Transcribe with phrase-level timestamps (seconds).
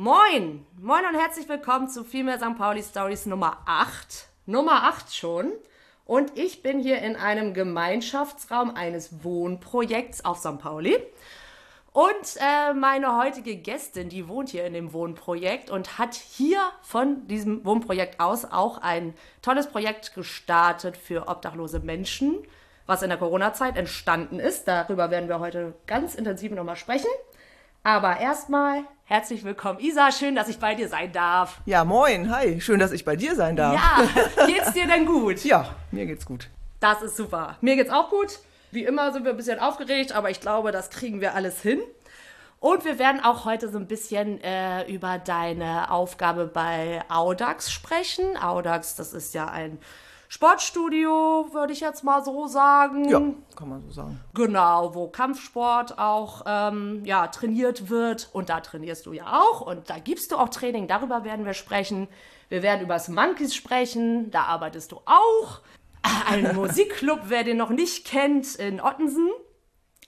[0.00, 0.64] Moin!
[0.80, 2.56] Moin und herzlich willkommen zu Female St.
[2.56, 4.28] Pauli Stories Nummer 8.
[4.46, 5.52] Nummer 8 schon.
[6.04, 10.60] Und ich bin hier in einem Gemeinschaftsraum eines Wohnprojekts auf St.
[10.60, 10.96] Pauli.
[11.90, 17.26] Und äh, meine heutige Gästin, die wohnt hier in dem Wohnprojekt und hat hier von
[17.26, 22.38] diesem Wohnprojekt aus auch ein tolles Projekt gestartet für obdachlose Menschen,
[22.86, 24.68] was in der Corona-Zeit entstanden ist.
[24.68, 27.10] Darüber werden wir heute ganz intensiv nochmal sprechen.
[27.82, 30.12] Aber erstmal herzlich willkommen, Isa.
[30.12, 31.60] Schön, dass ich bei dir sein darf.
[31.64, 32.30] Ja, moin.
[32.30, 32.60] Hi.
[32.60, 33.74] Schön, dass ich bei dir sein darf.
[33.74, 35.44] Ja, geht's dir denn gut?
[35.44, 36.48] ja, mir geht's gut.
[36.78, 37.56] Das ist super.
[37.62, 38.38] Mir geht's auch gut.
[38.70, 41.80] Wie immer sind wir ein bisschen aufgeregt, aber ich glaube, das kriegen wir alles hin.
[42.60, 48.36] Und wir werden auch heute so ein bisschen äh, über deine Aufgabe bei Audax sprechen.
[48.36, 49.78] Audax, das ist ja ein
[50.30, 53.08] Sportstudio, würde ich jetzt mal so sagen.
[53.08, 53.22] Ja,
[53.56, 54.20] kann man so sagen.
[54.34, 58.28] Genau, wo Kampfsport auch ähm, ja, trainiert wird.
[58.34, 59.62] Und da trainierst du ja auch.
[59.62, 60.86] Und da gibst du auch Training.
[60.86, 62.08] Darüber werden wir sprechen.
[62.50, 64.30] Wir werden über das Monkeys sprechen.
[64.30, 65.62] Da arbeitest du auch.
[66.28, 69.30] Ein Musikclub, wer den noch nicht kennt, in Ottensen.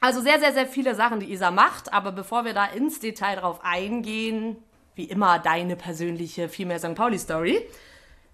[0.00, 1.94] Also sehr, sehr, sehr viele Sachen, die Isa macht.
[1.94, 4.59] Aber bevor wir da ins Detail drauf eingehen,
[4.94, 6.94] wie immer deine persönliche Female St.
[6.94, 7.66] Pauli Story.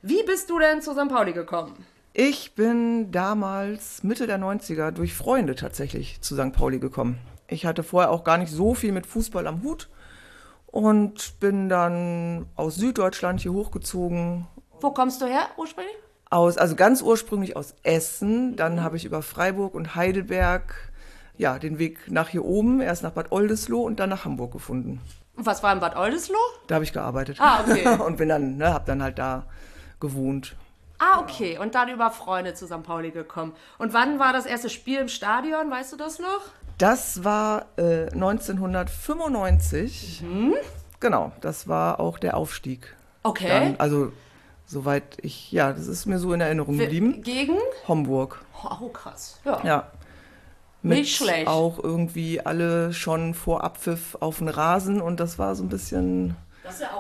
[0.03, 1.09] Wie bist du denn zu St.
[1.09, 1.87] Pauli gekommen?
[2.13, 6.53] Ich bin damals Mitte der 90er durch Freunde tatsächlich zu St.
[6.53, 7.19] Pauli gekommen.
[7.49, 9.89] Ich hatte vorher auch gar nicht so viel mit Fußball am Hut
[10.67, 14.47] und bin dann aus Süddeutschland hier hochgezogen.
[14.81, 15.95] Wo kommst du her ursprünglich?
[16.31, 18.57] Aus, also ganz ursprünglich aus Essen.
[18.57, 20.93] Dann habe ich über Freiburg und Heidelberg
[21.39, 25.01] ja, den Weg nach hier oben, erst nach Bad Oldesloe und dann nach Hamburg gefunden.
[25.37, 26.37] Und was war in Bad Oldesloe?
[26.67, 27.37] Da habe ich gearbeitet.
[27.41, 27.87] Ah, okay.
[28.07, 29.45] und bin dann, ne, habe dann halt da
[30.01, 30.57] gewohnt.
[30.99, 31.59] Ah, okay.
[31.59, 32.83] Und dann über Freunde zu St.
[32.83, 33.53] Pauli gekommen.
[33.79, 35.71] Und wann war das erste Spiel im Stadion?
[35.71, 36.41] Weißt du das noch?
[36.79, 40.23] Das war äh, 1995.
[40.23, 40.55] Mhm.
[41.01, 42.95] Genau, das war auch der Aufstieg.
[43.23, 43.49] Okay.
[43.49, 44.13] Dann, also,
[44.67, 47.23] soweit ich, ja, das ist mir so in Erinnerung geblieben.
[47.23, 47.59] Gegen?
[47.87, 48.43] Homburg.
[48.65, 49.39] Oh, krass.
[49.45, 49.61] Ja.
[49.65, 49.87] Ja.
[50.83, 51.49] Mit Nicht schlecht.
[51.49, 56.37] Auch irgendwie alle schon vor Abpfiff auf den Rasen und das war so ein bisschen.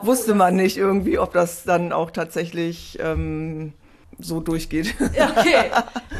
[0.03, 3.73] Wusste man nicht irgendwie, ob das dann auch tatsächlich ähm,
[4.19, 4.95] so durchgeht.
[5.37, 5.71] Okay,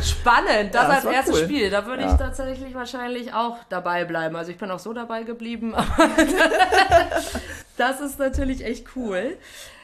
[0.03, 0.75] spannend.
[0.75, 1.45] Das Ja, das als erstes cool.
[1.45, 1.71] Spiel.
[1.71, 2.17] Da würde ich Ja.
[2.17, 4.37] tatsächlich wahrscheinlich auch dabei bleiben.
[4.37, 5.75] Also ich bin auch so dabei geblieben.
[7.77, 9.37] das ist natürlich echt cool.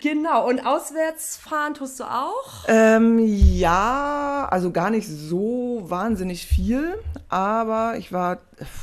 [0.02, 0.46] Genau.
[0.48, 2.64] Und auswärts fahren tust du auch?
[2.68, 6.98] Ähm, ja, also gar nicht so wahnsinnig viel,
[7.28, 8.38] aber ich war,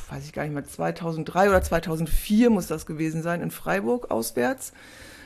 [0.10, 4.74] weiß ich gar nicht mehr, 2003 oder 2004 muss das gewesen sein, in Freiburg auswärts.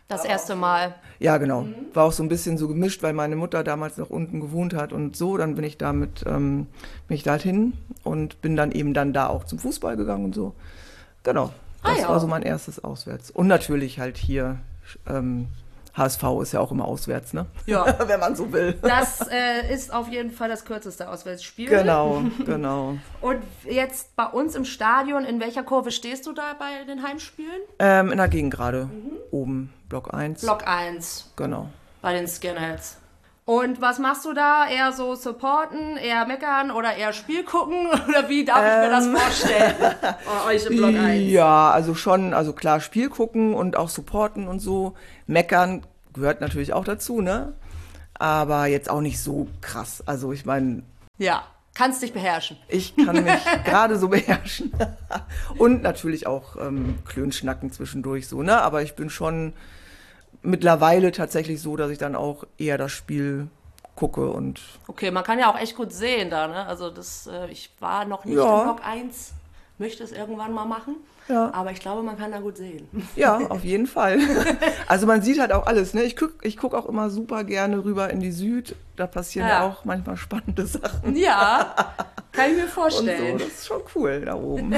[0.08, 0.96] Das erste Mal.
[1.20, 1.66] Ja, genau.
[1.94, 4.94] War auch so ein bisschen so gemischt, weil meine Mutter damals noch unten gewohnt hat
[4.94, 5.38] und so.
[5.38, 6.68] Dann bin ich damit, ähm,
[7.08, 7.74] bin ich da halt hin
[8.04, 10.54] und bin dann eben dann da auch zum Fußball gegangen und so.
[11.24, 11.52] Genau.
[11.82, 12.10] Ah, Das ja.
[12.10, 13.32] war so mein erstes Auswärts.
[13.32, 14.60] Und natürlich halt hier,
[15.08, 15.48] ähm,
[15.96, 17.46] HSV ist ja auch immer auswärts, ne?
[17.68, 17.86] Ja.
[18.08, 18.74] Wenn man so will.
[18.82, 21.70] Das äh, ist auf jeden Fall das kürzeste Auswärtsspiel.
[21.70, 22.98] Genau, genau.
[23.22, 27.62] Und jetzt bei uns im Stadion, in welcher Kurve stehst du da bei den Heimspielen?
[27.78, 28.90] Ähm, in der Gegend gerade.
[29.30, 30.42] Oben, Block 1.
[30.42, 31.70] Block 1 Genau.
[32.02, 32.98] bei den Skinheads.
[33.46, 34.66] Und was machst du da?
[34.68, 37.86] Eher so supporten, eher meckern oder eher Spiel gucken?
[38.10, 39.76] Oder wie darf ich mir das vorstellen?
[40.02, 41.30] Bei euch im Block 1.
[41.32, 44.96] Ja, also schon, also klar, Spiel gucken und auch supporten und so.
[45.28, 47.54] Meckern gehört natürlich auch dazu, ne?
[48.18, 50.02] Aber jetzt auch nicht so krass.
[50.08, 50.82] Also ich meine,
[51.20, 51.44] Ja.
[51.76, 52.58] Kannst dich beherrschen.
[52.68, 53.34] Ich kann mich
[53.66, 54.72] gerade so beherrschen.
[55.58, 58.62] Und natürlich auch ähm, Klönschnacken zwischendurch so, ne?
[58.62, 59.54] Aber ich bin schon
[60.44, 63.48] mittlerweile tatsächlich so, dass ich dann auch eher das Spiel
[63.96, 64.60] gucke und.
[64.88, 66.66] Okay, man kann ja auch echt gut sehen da, ne?
[66.66, 68.60] Also das, äh, ich war noch nicht Ja.
[68.60, 69.34] im Block 1,
[69.78, 70.96] möchte es irgendwann mal machen.
[71.28, 71.54] Ja.
[71.54, 72.88] Aber ich glaube, man kann da gut sehen.
[73.16, 74.20] Ja, auf jeden Fall.
[74.88, 76.04] Also man sieht halt auch alles, ne?
[76.04, 78.76] Ich guck, ich guck auch immer super gerne rüber in die Süd.
[78.96, 81.16] Da passieren ja, auch manchmal spannende Sachen.
[81.16, 81.74] Ja,
[82.32, 83.38] kann ich mir Und so, vorstellen.
[83.40, 84.76] das ist schon cool da oben.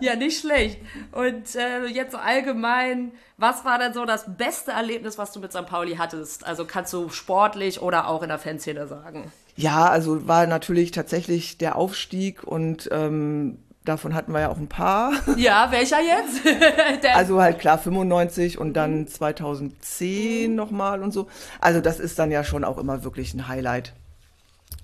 [0.00, 0.80] Ja, nicht schlecht.
[1.12, 5.52] Und äh, jetzt so allgemein, was war denn so das beste Erlebnis, was du mit
[5.52, 5.66] St.
[5.66, 6.44] Pauli hattest?
[6.44, 9.30] Also kannst du sportlich oder auch in der Fanszene sagen?
[9.56, 14.68] Ja, also war natürlich tatsächlich der Aufstieg und ähm, davon hatten wir ja auch ein
[14.68, 15.12] paar.
[15.36, 16.40] Ja, welcher jetzt?
[17.14, 21.28] Also halt klar 95 und dann 2010 nochmal und so.
[21.60, 23.94] Also das ist dann ja schon auch immer wirklich ein Highlight.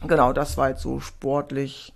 [0.06, 1.92] Genau, das war jetzt so sportlich,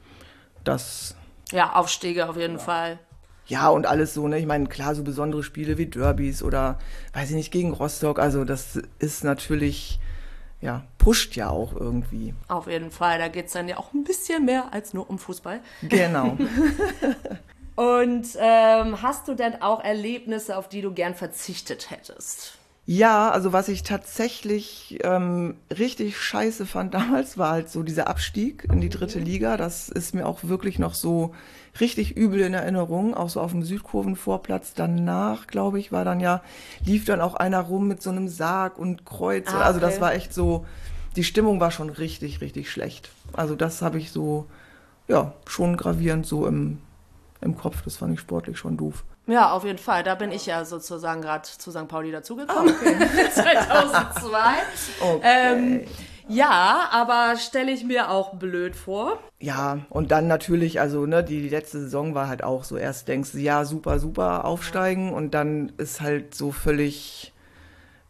[0.65, 1.17] das
[1.53, 2.99] ja, Aufstiege auf jeden Fall.
[3.47, 4.39] Ja, und alles so, ne?
[4.39, 6.79] Ich meine, klar, so besondere Spiele wie Derbys oder,
[7.15, 8.21] weiß ich nicht, gegen Rostock.
[8.21, 9.99] Also, das ist natürlich,
[10.61, 12.35] ja, pusht ja auch irgendwie.
[12.49, 13.19] Auf jeden Fall.
[13.19, 15.61] Da geht es dann ja auch ein bisschen mehr als nur um Fußball.
[15.83, 16.37] Genau.
[17.77, 22.60] Und ähm, hast du denn auch Erlebnisse, auf die du gern verzichtet hättest?
[22.87, 28.65] Ja, also, was ich tatsächlich ähm, richtig scheiße fand damals, war halt so dieser Abstieg
[28.73, 29.57] in die dritte Liga.
[29.57, 31.33] Das ist mir auch wirklich noch so
[31.79, 33.15] richtig übel in Erinnerung.
[33.15, 34.75] Auch so auf dem Südkurvenvorplatz.
[34.75, 36.43] Danach, glaube ich, war dann ja,
[36.85, 39.49] lief dann auch einer rum mit so einem Sarg und Kreuz.
[39.53, 40.01] Ah, Also, das okay.
[40.01, 40.67] war echt so,
[41.17, 43.11] die Stimmung war schon richtig, richtig schlecht.
[43.33, 44.47] Also, das habe ich so,
[45.07, 46.79] ja, schon gravierend so im,
[47.41, 47.83] im Kopf.
[47.83, 49.05] Das fand ich sportlich schon doof.
[49.27, 50.03] Ja, auf jeden Fall.
[50.03, 51.87] Da bin ich ja sozusagen gerade zu St.
[51.89, 52.75] Pauli dazugekommen.
[53.33, 54.39] 2002.
[55.01, 55.21] Okay.
[55.23, 55.85] Ähm,
[56.29, 59.19] ja, aber stelle ich mir auch blöd vor.
[59.41, 63.33] Ja, und dann natürlich, also ne, die letzte Saison war halt auch so, erst denkst
[63.33, 67.33] du, ja, super, super, aufsteigen und dann ist halt so völlig,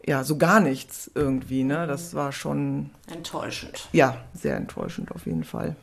[0.04, 1.86] ja, so gar nichts irgendwie, ne?
[1.86, 3.88] Das war schon, Enttäuschend.
[3.92, 5.76] ja, sehr enttäuschend auf jeden Fall.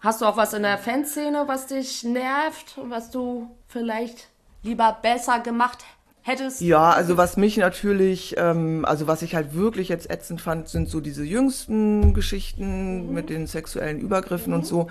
[0.00, 4.28] Hast du auch was in der Fanszene, was dich nervt und was du vielleicht
[4.64, 5.84] lieber besser gemacht
[6.22, 6.60] hättest?
[6.60, 10.88] Ja, also was mich natürlich, ähm, also was ich halt wirklich jetzt ätzend fand, sind
[10.88, 14.88] so diese jüngsten Geschichten mit den sexuellen Übergriffen und so.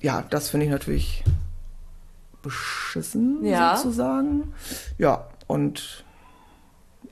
[0.00, 1.24] Ja, das finde ich natürlich
[2.42, 3.76] beschissen, Ja.
[3.76, 4.52] sozusagen.
[4.98, 6.04] Ja, und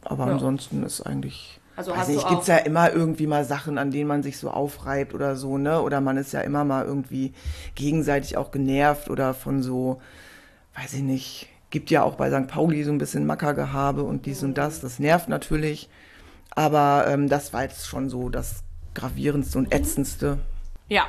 [0.02, 0.32] aber Ja.
[0.32, 1.60] ansonsten ist eigentlich.
[1.76, 5.14] Also weiß nicht, gibt's ja immer irgendwie mal Sachen, an denen man sich so aufreibt
[5.14, 5.80] oder so, ne?
[5.80, 7.32] Oder man ist ja immer mal irgendwie
[7.74, 10.00] gegenseitig auch genervt oder von so,
[10.74, 12.48] weiß ich nicht, gibt ja auch bei St.
[12.48, 14.80] Pauli so ein bisschen Mackergehabe und dies und das.
[14.80, 15.88] Das nervt natürlich.
[16.50, 18.62] Aber ähm, das war jetzt schon so das
[18.94, 20.38] gravierendste und ätzendste.
[20.88, 21.06] Ja.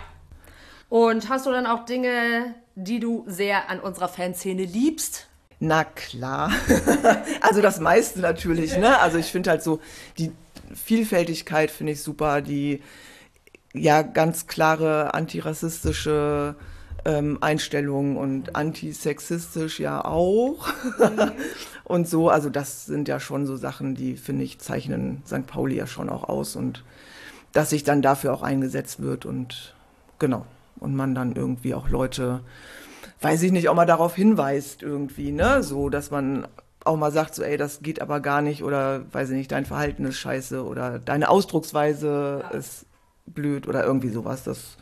[0.90, 5.28] Und hast du dann auch Dinge, die du sehr an unserer Fanszene liebst?
[5.60, 6.52] Na klar.
[7.42, 9.00] also das meiste natürlich, ne?
[9.00, 9.80] Also ich finde halt so,
[10.18, 10.32] die
[10.74, 12.82] Vielfältigkeit finde ich super, die
[13.74, 16.56] ja ganz klare antirassistische
[17.06, 20.68] ähm, Einstellung und antisexistisch ja auch.
[21.84, 25.48] und so, also das sind ja schon so Sachen, die, finde ich, zeichnen St.
[25.48, 26.84] Pauli ja schon auch aus und
[27.54, 29.74] dass sich dann dafür auch eingesetzt wird und
[30.20, 30.46] genau.
[30.80, 32.42] Und man dann irgendwie auch Leute,
[33.22, 35.62] weiß ich nicht, auch mal darauf hinweist irgendwie, ne?
[35.62, 36.48] So, dass man
[36.84, 39.66] auch mal sagt, so, ey, das geht aber gar nicht oder, weiß ich nicht, dein
[39.66, 42.86] Verhalten ist scheiße oder deine Ausdrucksweise ist
[43.28, 44.44] blöd oder irgendwie sowas.
[44.44, 44.78] Das,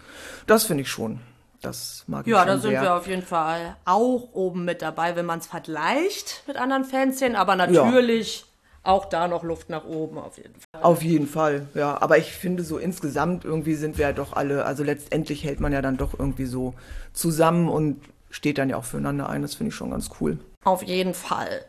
[0.47, 1.19] das finde ich schon.
[1.61, 2.81] Das mag ich Ja, da sind sehr.
[2.81, 7.35] wir auf jeden Fall auch oben mit dabei, wenn man es vergleicht mit anderen Fanszenen.
[7.35, 8.45] Aber natürlich
[8.83, 10.81] auch da noch Luft nach oben auf jeden Fall.
[10.81, 12.01] Auf jeden Fall, ja.
[12.01, 15.73] Aber ich finde so insgesamt irgendwie sind wir ja doch alle, also letztendlich hält man
[15.73, 16.73] ja dann doch irgendwie so
[17.13, 19.41] zusammen und steht dann ja auch füreinander ein.
[19.41, 20.39] Das finde ich schon ganz cool.
[20.63, 21.65] Auf jeden Fall.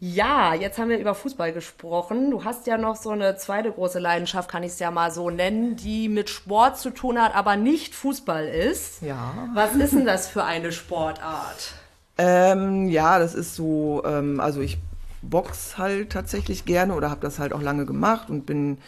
[0.00, 2.30] Ja, jetzt haben wir über Fußball gesprochen.
[2.30, 5.28] Du hast ja noch so eine zweite große Leidenschaft, kann ich es ja mal so
[5.28, 9.02] nennen, die mit Sport zu tun hat, aber nicht Fußball ist.
[9.02, 9.48] Ja.
[9.54, 11.74] Was ist denn das für eine Sportart?
[12.16, 14.78] Ähm, ja, das ist so, ähm, also ich
[15.22, 18.78] box halt tatsächlich gerne oder habe das halt auch lange gemacht und bin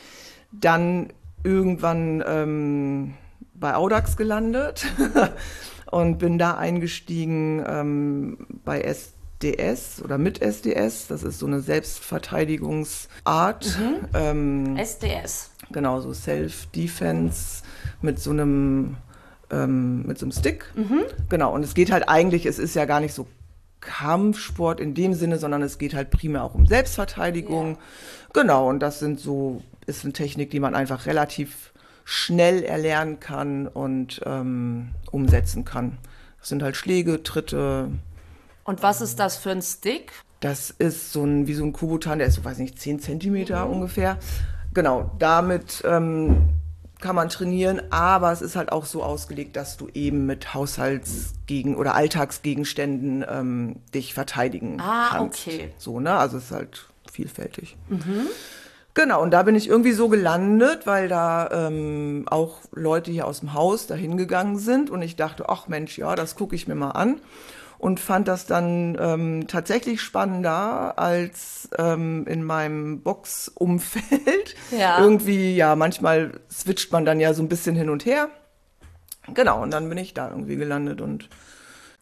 [0.53, 1.13] dann
[1.43, 3.15] irgendwann ähm,
[3.55, 4.87] bei Audax gelandet
[5.91, 8.81] und bin da eingestiegen ähm, bei
[9.41, 11.07] SDS oder mit SDS.
[11.09, 13.79] Das ist so eine Selbstverteidigungsart.
[14.15, 15.51] Ähm, SDS.
[15.73, 17.63] Genau, so Self-Defense
[18.03, 18.97] mit so einem
[19.51, 20.67] ähm, mit so einem Stick.
[21.29, 23.27] Genau, und es geht halt eigentlich, es ist ja gar nicht so
[23.81, 27.79] Kampfsport in dem Sinne, sondern es geht halt primär auch um Selbstverteidigung.
[28.33, 31.73] Genau, und das sind so, ist eine Technik, die man einfach relativ
[32.05, 35.99] schnell erlernen kann und ähm, umsetzen kann.
[36.41, 37.91] Das sind halt Schläge, Tritte.
[38.71, 40.13] Und was ist das für ein Stick?
[40.39, 43.67] Das ist so ein, wie so ein Kubutan, der ist so, weiß nicht, 10 Zentimeter
[43.67, 43.73] mhm.
[43.73, 44.17] ungefähr.
[44.73, 46.51] Genau, damit ähm,
[47.01, 51.75] kann man trainieren, aber es ist halt auch so ausgelegt, dass du eben mit Haushaltsgegen
[51.75, 55.49] oder Alltagsgegenständen ähm, dich verteidigen ah, kannst.
[55.49, 55.73] Okay.
[55.77, 56.15] So, ne?
[56.15, 57.77] Also es ist halt vielfältig.
[57.89, 58.29] Mhm.
[58.95, 63.41] Genau, und da bin ich irgendwie so gelandet, weil da ähm, auch Leute hier aus
[63.41, 66.77] dem Haus dahin gegangen sind und ich dachte, ach Mensch, ja, das gucke ich mir
[66.77, 67.21] mal an
[67.81, 74.55] und fand das dann ähm, tatsächlich spannender als ähm, in meinem Boxumfeld.
[74.71, 75.01] Ja.
[75.01, 78.29] Irgendwie, ja, manchmal switcht man dann ja so ein bisschen hin und her.
[79.33, 81.29] Genau, und dann bin ich da irgendwie gelandet und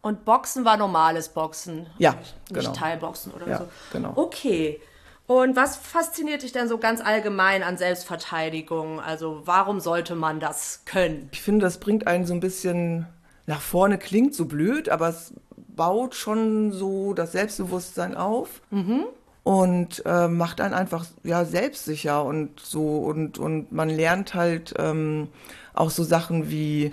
[0.00, 1.86] und Boxen war normales Boxen.
[1.98, 2.72] Ja, nicht genau.
[2.72, 3.68] Teilboxen oder ja, so.
[3.92, 4.12] Genau.
[4.14, 4.80] Okay.
[5.26, 9.00] Und was fasziniert dich denn so ganz allgemein an Selbstverteidigung?
[9.00, 11.28] Also warum sollte man das können?
[11.32, 13.06] Ich finde, das bringt einen so ein bisschen
[13.46, 15.34] nach vorne, klingt so blöd, aber es
[15.78, 18.60] baut schon so das Selbstbewusstsein auf.
[18.70, 19.06] Mhm.
[19.44, 25.28] Und äh, macht einen einfach ja selbstsicher und so und und man lernt halt ähm,
[25.72, 26.92] auch so Sachen wie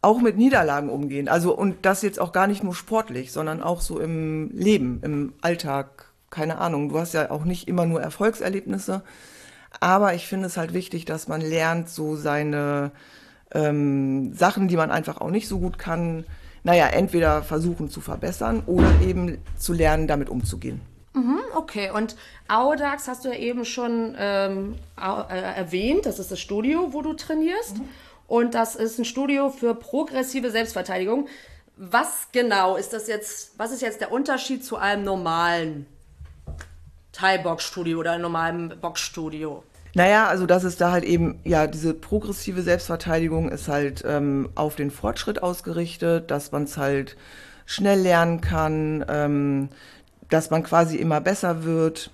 [0.00, 1.28] auch mit Niederlagen umgehen.
[1.28, 5.32] Also und das jetzt auch gar nicht nur sportlich, sondern auch so im Leben, im
[5.40, 9.02] Alltag keine Ahnung, du hast ja auch nicht immer nur Erfolgserlebnisse,
[9.80, 12.92] aber ich finde es halt wichtig, dass man lernt, so seine
[13.52, 16.24] ähm, Sachen, die man einfach auch nicht so gut kann,
[16.62, 20.80] naja, entweder versuchen zu verbessern oder eben zu lernen, damit umzugehen.
[21.12, 22.14] Mhm, okay, und
[22.48, 27.14] Audax hast du ja eben schon ähm, äh, erwähnt, das ist das Studio, wo du
[27.14, 27.78] trainierst.
[27.78, 27.88] Mhm.
[28.28, 31.26] Und das ist ein Studio für progressive Selbstverteidigung.
[31.76, 35.86] Was genau ist das jetzt, was ist jetzt der Unterschied zu einem normalen
[37.10, 39.64] Thai-Boxstudio oder einem normalen Boxstudio?
[39.94, 44.76] Naja, also das ist da halt eben, ja, diese progressive Selbstverteidigung ist halt ähm, auf
[44.76, 47.16] den Fortschritt ausgerichtet, dass man es halt
[47.66, 49.68] schnell lernen kann, ähm,
[50.28, 52.10] dass man quasi immer besser wird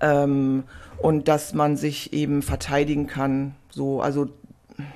[0.00, 0.64] ähm,
[0.98, 3.56] und dass man sich eben verteidigen kann.
[3.70, 4.28] So, also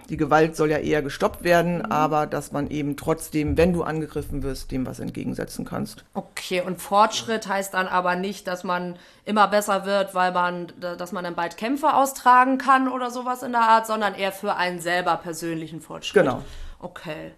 [0.09, 1.93] die Gewalt soll ja eher gestoppt werden, mhm.
[1.93, 6.05] aber dass man eben trotzdem, wenn du angegriffen wirst, dem was entgegensetzen kannst.
[6.15, 11.13] Okay, und Fortschritt heißt dann aber nicht, dass man immer besser wird, weil man, dass
[11.13, 14.81] man dann bald Kämpfe austragen kann oder sowas in der Art, sondern eher für einen
[14.81, 16.25] selber persönlichen Fortschritt.
[16.25, 16.43] Genau.
[16.81, 17.33] Okay.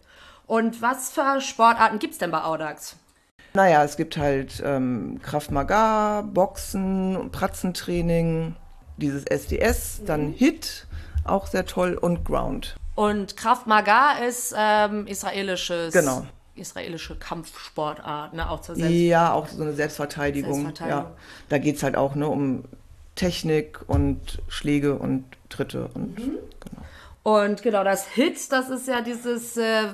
[0.47, 2.97] Und was für Sportarten gibt es denn bei Audax?
[3.53, 8.55] Naja, es gibt halt ähm, Kraft Maga, Boxen, Pratzentraining,
[8.97, 10.35] dieses SDS, dann mhm.
[10.35, 10.87] HIT
[11.31, 12.77] auch sehr toll und Ground.
[12.95, 15.93] Und Kraft Maga ist ähm, israelisches.
[15.93, 16.27] Genau.
[16.55, 18.51] Israelische Kampfsportart, ne?
[18.51, 20.63] Auch zur Selbst Ja, auch so eine Selbstverteidigung.
[20.63, 21.05] Selbstverteidigung.
[21.05, 21.17] Ja.
[21.49, 22.65] Da geht es halt auch ne, um
[23.15, 26.39] Technik und Schläge und Tritte und mhm.
[26.61, 26.83] genau.
[27.23, 29.89] Und genau, das Hit, das ist ja dieses äh,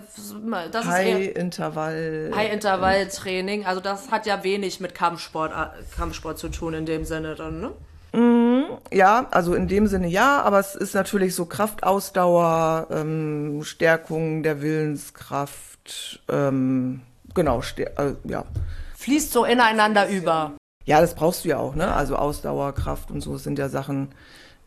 [0.72, 2.30] High-Intervall.
[2.34, 3.66] High-Intervall-Training.
[3.66, 7.60] Also das hat ja wenig mit Kampfsport, äh, Kampfsport zu tun in dem Sinne dann,
[7.60, 7.72] ne?
[8.12, 14.42] Mhm, ja, also in dem Sinne ja, aber es ist natürlich so Kraftausdauer, ähm, Stärkung
[14.42, 17.02] der Willenskraft, ähm,
[17.34, 18.44] genau, äh, ja.
[18.96, 20.52] Fließt so ineinander über.
[20.84, 21.92] Ja, das brauchst du ja auch, ne?
[21.92, 24.08] Also Ausdauer, Kraft und so sind ja Sachen,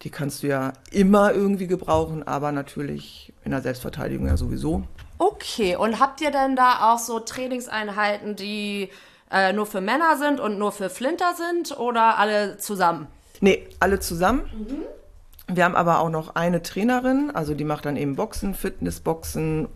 [0.01, 4.83] die kannst du ja immer irgendwie gebrauchen, aber natürlich in der Selbstverteidigung ja sowieso.
[5.17, 8.89] Okay, und habt ihr denn da auch so Trainingseinheiten, die
[9.31, 13.07] äh, nur für Männer sind und nur für Flinter sind oder alle zusammen?
[13.41, 14.41] Nee, alle zusammen.
[14.53, 15.55] Mhm.
[15.55, 19.67] Wir haben aber auch noch eine Trainerin, also die macht dann eben Boxen, Fitnessboxen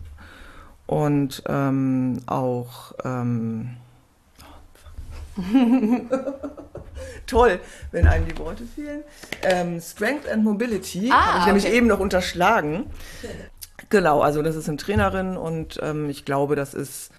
[0.86, 3.76] und ähm, auch ähm,
[7.26, 7.58] Toll,
[7.90, 9.02] wenn einem die Worte fehlen.
[9.42, 12.86] Ähm, Strength and Mobility ah, habe ich nämlich eben noch unterschlagen.
[13.88, 17.10] Genau, also das ist eine Trainerin und ähm, ich glaube, das ist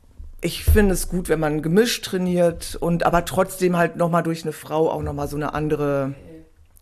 [0.42, 4.52] ich finde es gut, wenn man gemischt trainiert und aber trotzdem halt nochmal durch eine
[4.54, 6.14] Frau auch nochmal so eine andere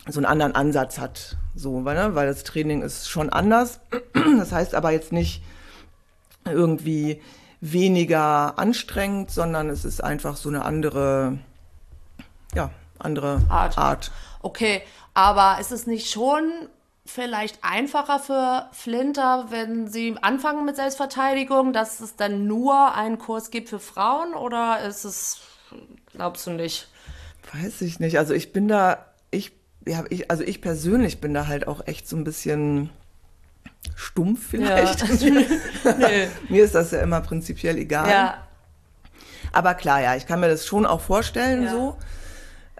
[0.07, 1.37] so einen anderen Ansatz hat.
[1.55, 2.15] So, weil, ne?
[2.15, 3.79] weil das Training ist schon anders.
[4.37, 5.43] Das heißt aber jetzt nicht
[6.45, 7.21] irgendwie
[7.61, 11.37] weniger anstrengend, sondern es ist einfach so eine andere,
[12.55, 13.77] ja, andere Art.
[13.77, 14.11] Art.
[14.41, 14.81] Okay,
[15.13, 16.51] aber ist es nicht schon
[17.05, 23.51] vielleicht einfacher für Flinter, wenn sie anfangen mit Selbstverteidigung, dass es dann nur einen Kurs
[23.51, 25.41] gibt für Frauen oder ist es,
[26.11, 26.87] glaubst du nicht?
[27.53, 28.17] Weiß ich nicht.
[28.17, 29.51] Also ich bin da, ich
[29.85, 32.89] ja, ich, also ich persönlich bin da halt auch echt so ein bisschen
[33.95, 35.21] stumpf vielleicht.
[35.21, 35.31] Ja.
[36.49, 38.09] mir ist das ja immer prinzipiell egal.
[38.09, 38.47] Ja.
[39.51, 41.71] Aber klar, ja, ich kann mir das schon auch vorstellen ja.
[41.71, 41.97] so.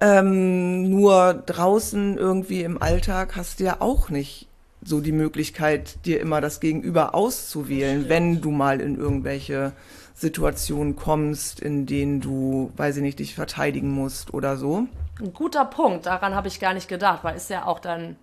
[0.01, 4.47] Ähm, nur draußen irgendwie im Alltag hast du ja auch nicht
[4.83, 9.71] so die Möglichkeit, dir immer das Gegenüber auszuwählen, wenn du mal in irgendwelche
[10.15, 14.87] Situationen kommst, in denen du, weiß ich nicht, dich verteidigen musst oder so.
[15.19, 18.15] Ein guter Punkt, daran habe ich gar nicht gedacht, weil ist ja auch dann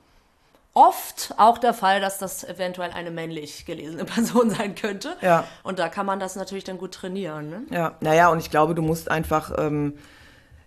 [0.75, 5.17] oft auch der Fall, dass das eventuell eine männlich gelesene Person sein könnte.
[5.21, 5.45] Ja.
[5.63, 7.51] Und da kann man das natürlich dann gut trainieren.
[7.51, 7.63] Ne?
[7.71, 9.95] Ja, naja, und ich glaube, du musst einfach, ähm,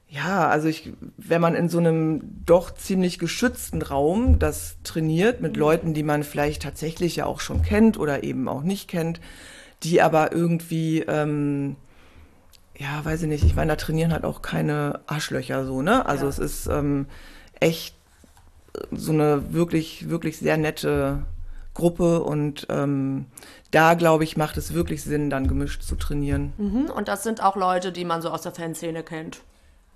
[0.07, 5.57] ja, also ich, wenn man in so einem doch ziemlich geschützten Raum das trainiert mit
[5.57, 9.19] Leuten, die man vielleicht tatsächlich ja auch schon kennt oder eben auch nicht kennt,
[9.81, 11.75] die aber irgendwie, ähm,
[12.77, 16.05] ja, weiß ich nicht, ich meine, da trainieren halt auch keine Arschlöcher so, ne?
[16.05, 16.29] Also Ja.
[16.29, 17.05] es ist ähm,
[17.59, 17.95] echt
[18.91, 21.25] so eine wirklich, wirklich sehr nette
[21.75, 23.25] Gruppe und ähm,
[23.71, 26.53] da, glaube ich, macht es wirklich Sinn, dann gemischt zu trainieren.
[26.57, 26.85] Mhm.
[26.89, 29.41] Und das sind auch Leute, die man so aus der Fanszene kennt.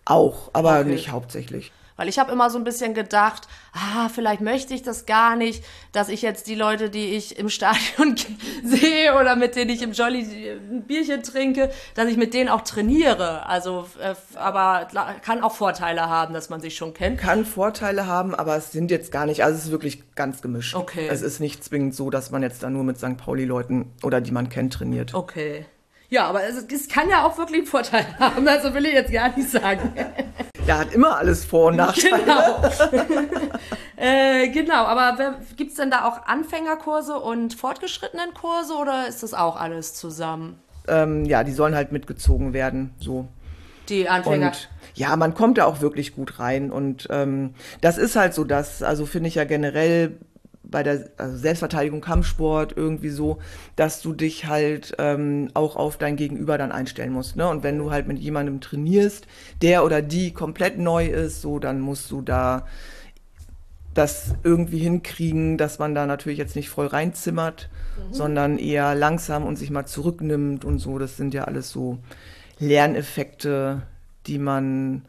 [0.06, 0.90] Auch, aber Okay.
[0.90, 1.72] nicht hauptsächlich.
[1.98, 5.64] Weil ich habe immer so ein bisschen gedacht, ah, vielleicht möchte ich das gar nicht,
[5.92, 8.16] dass ich jetzt die Leute, die ich im Stadion
[8.64, 12.62] sehe oder mit denen ich im Jolly ein Bierchen trinke, dass ich mit denen auch
[12.62, 13.46] trainiere.
[13.48, 14.88] Also, äh, aber
[15.24, 17.20] kann auch Vorteile haben, dass man sich schon kennt.
[17.20, 20.76] Kann Vorteile haben, aber es sind jetzt gar nicht, also es ist wirklich ganz gemischt.
[20.76, 21.08] Okay.
[21.10, 23.18] Es ist nicht zwingend so, dass man jetzt da nur mit St.
[23.18, 25.16] Pauli-Leuten oder die man kennt trainiert.
[25.16, 25.66] Okay.
[26.10, 29.12] Ja, aber es, es kann ja auch wirklich einen Vorteil haben, also will ich jetzt
[29.12, 29.94] gar nicht sagen.
[30.66, 32.24] Ja, hat immer alles Vor- und Nachteile.
[32.24, 33.30] Genau.
[33.98, 39.34] äh, genau, aber gibt es denn da auch Anfängerkurse und fortgeschrittenen Kurse oder ist das
[39.34, 40.60] auch alles zusammen?
[40.88, 43.28] Ähm, ja, die sollen halt mitgezogen werden, so.
[43.90, 44.48] Die Anfänger.
[44.48, 46.72] Und ja, man kommt da auch wirklich gut rein.
[46.72, 50.18] Und ähm, das ist halt so, dass, also finde ich ja generell
[50.70, 53.40] bei der also Selbstverteidigung, Kampfsport irgendwie so,
[53.76, 57.36] dass du dich halt ähm, auch auf dein Gegenüber dann einstellen musst.
[57.36, 57.48] Ne?
[57.48, 59.28] Und wenn du halt mit jemandem trainierst,
[59.62, 62.66] der oder die komplett neu ist, so, dann musst du da
[63.94, 67.70] das irgendwie hinkriegen, dass man da natürlich jetzt nicht voll reinzimmert,
[68.12, 71.00] sondern eher langsam und sich mal zurücknimmt und so.
[71.00, 71.98] Das sind ja alles so
[72.60, 73.82] Lerneffekte,
[74.28, 75.04] die man,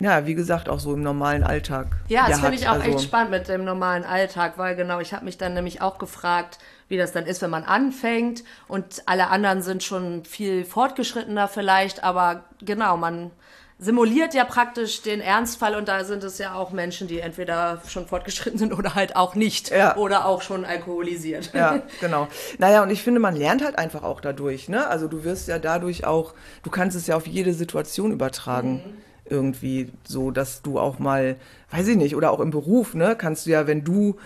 [0.00, 1.86] ja, wie gesagt, auch so im normalen Alltag.
[2.08, 5.14] Ja, das finde ich auch Also, echt spannend mit dem normalen Alltag, weil genau, ich
[5.14, 9.28] habe mich dann nämlich auch gefragt, wie das dann ist, wenn man anfängt und alle
[9.28, 13.30] anderen sind schon viel fortgeschrittener vielleicht, aber genau, man
[13.78, 18.06] simuliert ja praktisch den Ernstfall und da sind es ja auch Menschen, die entweder schon
[18.06, 19.96] fortgeschritten sind oder halt auch nicht Ja.
[19.96, 21.52] oder auch schon alkoholisiert.
[21.54, 22.28] Ja, genau.
[22.58, 24.86] Naja, und ich finde, man lernt halt einfach auch dadurch, ne?
[24.86, 28.82] Also du wirst ja dadurch auch, du kannst es ja auf jede Situation übertragen.
[29.28, 31.36] Irgendwie so, dass du auch mal,
[31.70, 34.16] weiß ich nicht, oder auch im Beruf, ne, kannst du ja, wenn du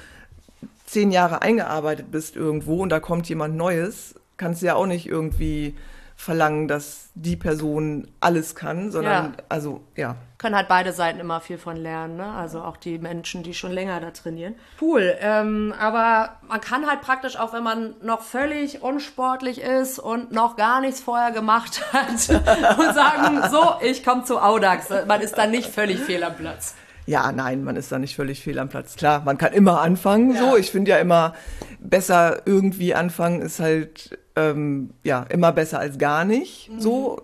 [0.86, 5.06] zehn Jahre eingearbeitet bist irgendwo und da kommt jemand Neues, kannst du ja auch nicht
[5.06, 5.74] irgendwie
[6.20, 9.32] verlangen, dass die Person alles kann, sondern, Ja.
[9.48, 10.16] also, ja.
[10.36, 12.26] können halt beide Seiten immer viel von lernen, ne?
[12.32, 14.56] Also auch die Menschen, die schon länger da trainieren.
[14.80, 15.14] Cool.
[15.20, 20.56] Ähm, aber man kann halt praktisch auch, wenn man noch völlig unsportlich ist und noch
[20.56, 22.08] gar nichts vorher gemacht hat
[22.78, 24.88] und sagen, so, ich komme zu Audax.
[25.06, 26.74] Man ist dann nicht völlig fehl am Platz.
[27.06, 28.96] Ja, nein, man ist da nicht völlig fehl am Platz.
[28.96, 30.36] Klar, man kann immer anfangen.
[30.36, 31.32] So, ich finde ja immer
[31.78, 36.70] besser irgendwie anfangen ist halt ähm, ja immer besser als gar nicht.
[36.78, 37.22] So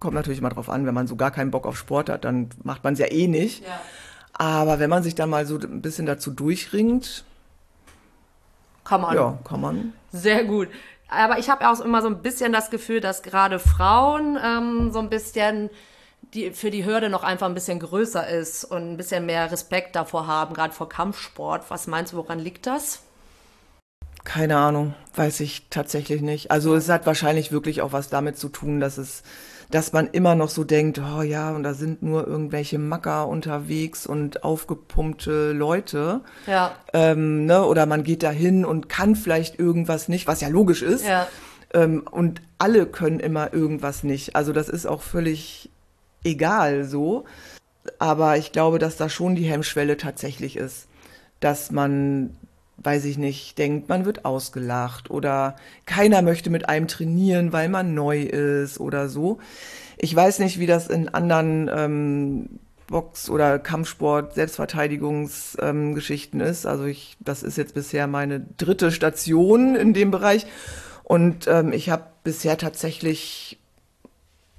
[0.00, 2.50] kommt natürlich immer drauf an, wenn man so gar keinen Bock auf Sport hat, dann
[2.64, 3.64] macht man es ja eh nicht.
[3.64, 3.80] Ja.
[4.34, 7.24] Aber wenn man sich dann mal so ein bisschen dazu durchringt,
[8.84, 9.14] Kann man.
[9.16, 9.92] ja, kann man.
[10.12, 10.68] Sehr gut.
[11.08, 14.98] Aber ich habe auch immer so ein bisschen das Gefühl, dass gerade Frauen ähm, so
[14.98, 15.70] ein bisschen
[16.34, 19.94] die für die Hürde noch einfach ein bisschen größer ist und ein bisschen mehr Respekt
[19.94, 21.70] davor haben, gerade vor Kampfsport.
[21.70, 23.02] Was meinst du, woran liegt das?
[24.26, 26.50] Keine Ahnung, weiß ich tatsächlich nicht.
[26.50, 29.22] Also es hat wahrscheinlich wirklich auch was damit zu tun, dass es,
[29.70, 34.04] dass man immer noch so denkt, oh ja, und da sind nur irgendwelche Macker unterwegs
[34.04, 36.22] und aufgepumpte Leute.
[36.48, 36.74] Ja.
[36.92, 37.64] Ähm, ne?
[37.64, 41.06] Oder man geht da hin und kann vielleicht irgendwas nicht, was ja logisch ist.
[41.06, 41.28] Ja.
[41.72, 44.34] Ähm, und alle können immer irgendwas nicht.
[44.34, 45.70] Also das ist auch völlig
[46.24, 47.26] egal so.
[48.00, 50.88] Aber ich glaube, dass da schon die Hemmschwelle tatsächlich ist,
[51.38, 52.36] dass man,
[52.78, 57.94] weiß ich nicht, denkt, man wird ausgelacht oder keiner möchte mit einem trainieren, weil man
[57.94, 59.38] neu ist oder so.
[59.98, 66.66] Ich weiß nicht, wie das in anderen ähm, Box- oder Kampfsport, Selbstverteidigungsgeschichten ähm, ist.
[66.66, 70.46] Also ich, das ist jetzt bisher meine dritte Station in dem Bereich.
[71.02, 73.58] Und ähm, ich habe bisher tatsächlich,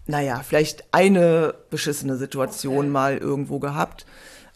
[0.07, 2.89] naja, vielleicht eine beschissene Situation Okay.
[2.89, 4.05] mal irgendwo gehabt.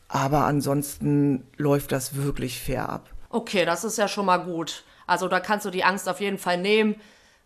[0.08, 3.12] Aber ansonsten läuft das wirklich fair ab.
[3.32, 4.84] Okay, das ist ja schon mal gut.
[5.08, 6.96] Also da kannst du die Angst auf jeden Fall nehmen.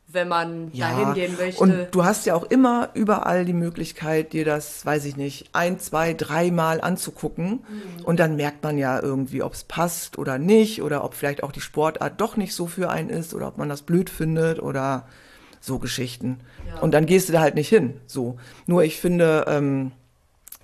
[0.08, 1.62] wenn man ja, dahin gehen möchte.
[1.62, 5.80] Und du hast ja auch immer überall die Möglichkeit, dir das, weiß ich nicht, ein,
[5.80, 7.64] zwei, dreimal anzugucken.
[7.68, 8.06] Mhm.
[8.06, 11.52] Und dann merkt man ja irgendwie, ob es passt oder nicht, oder ob vielleicht auch
[11.52, 15.08] die Sportart doch nicht so für einen ist, oder ob man das blöd findet oder
[15.60, 16.40] so Geschichten.
[16.68, 16.82] Ja.
[16.82, 18.00] Und dann gehst du da halt nicht hin.
[18.06, 18.38] So.
[18.68, 19.92] Nur ich finde, ähm,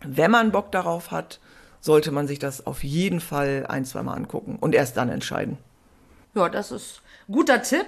[0.06, 1.40] wenn man Bock darauf hat,
[1.82, 5.58] sollte man sich das auf jeden Fall ein, zweimal angucken und erst dann entscheiden.
[6.34, 7.88] Ja, das ist guter Tipp.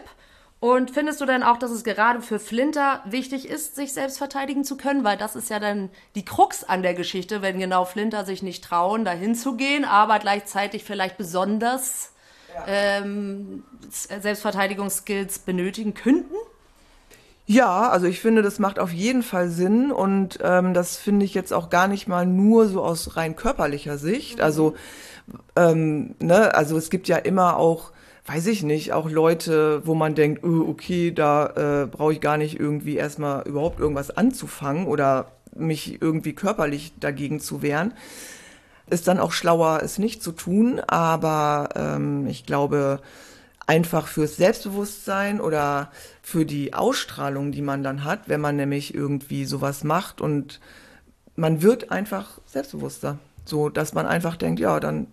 [0.60, 4.64] Und findest du denn auch, dass es gerade für Flinter wichtig ist, sich selbst verteidigen
[4.64, 5.04] zu können?
[5.04, 8.64] Weil das ist ja dann die Krux an der Geschichte, wenn genau Flinter sich nicht
[8.64, 12.14] trauen, dahin zu gehen, aber gleichzeitig vielleicht besonders
[12.56, 12.64] ja.
[12.68, 16.36] ähm, Selbstverteidigungsskills benötigen könnten?
[17.46, 21.34] Ja, also ich finde, das macht auf jeden Fall Sinn und ähm, das finde ich
[21.34, 24.38] jetzt auch gar nicht mal nur so aus rein körperlicher Sicht.
[24.38, 24.44] Mhm.
[24.44, 24.76] Also,
[25.58, 27.92] ähm, ne, also es gibt ja immer auch,
[28.28, 32.38] weiß ich nicht, auch Leute, wo man denkt, oh, okay, da äh, brauche ich gar
[32.38, 37.94] nicht irgendwie erstmal überhaupt irgendwas anzufangen oder mich irgendwie körperlich dagegen zu wehren.
[38.90, 43.02] Ist dann auch schlauer, es nicht zu tun, aber ähm, ich glaube,
[43.68, 45.92] einfach fürs Selbstbewusstsein oder
[46.24, 50.62] für die Ausstrahlung, die man dann hat, wenn man nämlich irgendwie sowas macht und
[51.36, 53.20] man wird einfach selbstbewusster.
[53.46, 55.08] So, dass man einfach denkt, ja, dann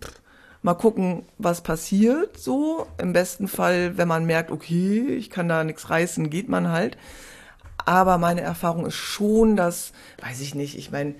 [0.61, 2.37] mal gucken, was passiert.
[2.37, 6.69] So, im besten Fall, wenn man merkt, okay, ich kann da nichts reißen, geht man
[6.69, 6.97] halt.
[7.85, 11.15] Aber meine Erfahrung ist schon, dass, weiß ich nicht, ich meine,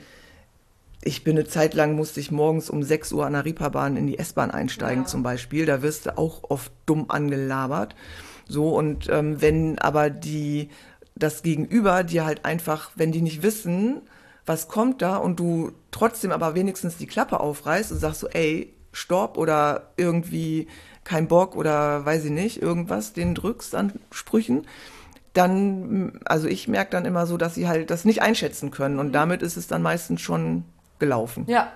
[1.03, 4.07] ich bin eine Zeit lang, musste ich morgens um 6 Uhr an der Reeperbahn in
[4.07, 5.07] die S-Bahn einsteigen ja.
[5.07, 5.65] zum Beispiel.
[5.65, 7.95] Da wirst du auch oft dumm angelabert.
[8.47, 10.69] So, und ähm, wenn aber die,
[11.15, 14.01] das Gegenüber dir halt einfach, wenn die nicht wissen,
[14.45, 18.73] was kommt da und du trotzdem aber wenigstens die Klappe aufreißt und sagst so, ey,
[18.91, 20.67] stopp oder irgendwie
[21.03, 24.67] kein Bock oder weiß ich nicht, irgendwas, den drückst an Sprüchen,
[25.33, 29.07] dann, also ich merke dann immer so, dass sie halt das nicht einschätzen können und
[29.07, 29.13] mhm.
[29.13, 30.65] damit ist es dann meistens schon
[30.99, 31.45] gelaufen.
[31.47, 31.71] Ja.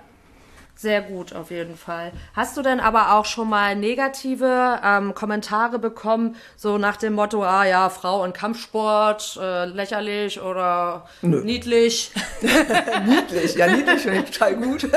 [0.77, 2.11] Sehr gut, auf jeden Fall.
[2.33, 7.43] Hast du denn aber auch schon mal negative ähm, Kommentare bekommen, so nach dem Motto,
[7.43, 11.43] ah ja, Frau und Kampfsport, äh, lächerlich oder Nö.
[11.43, 12.11] niedlich?
[13.05, 14.89] niedlich, ja, niedlich finde ich total gut.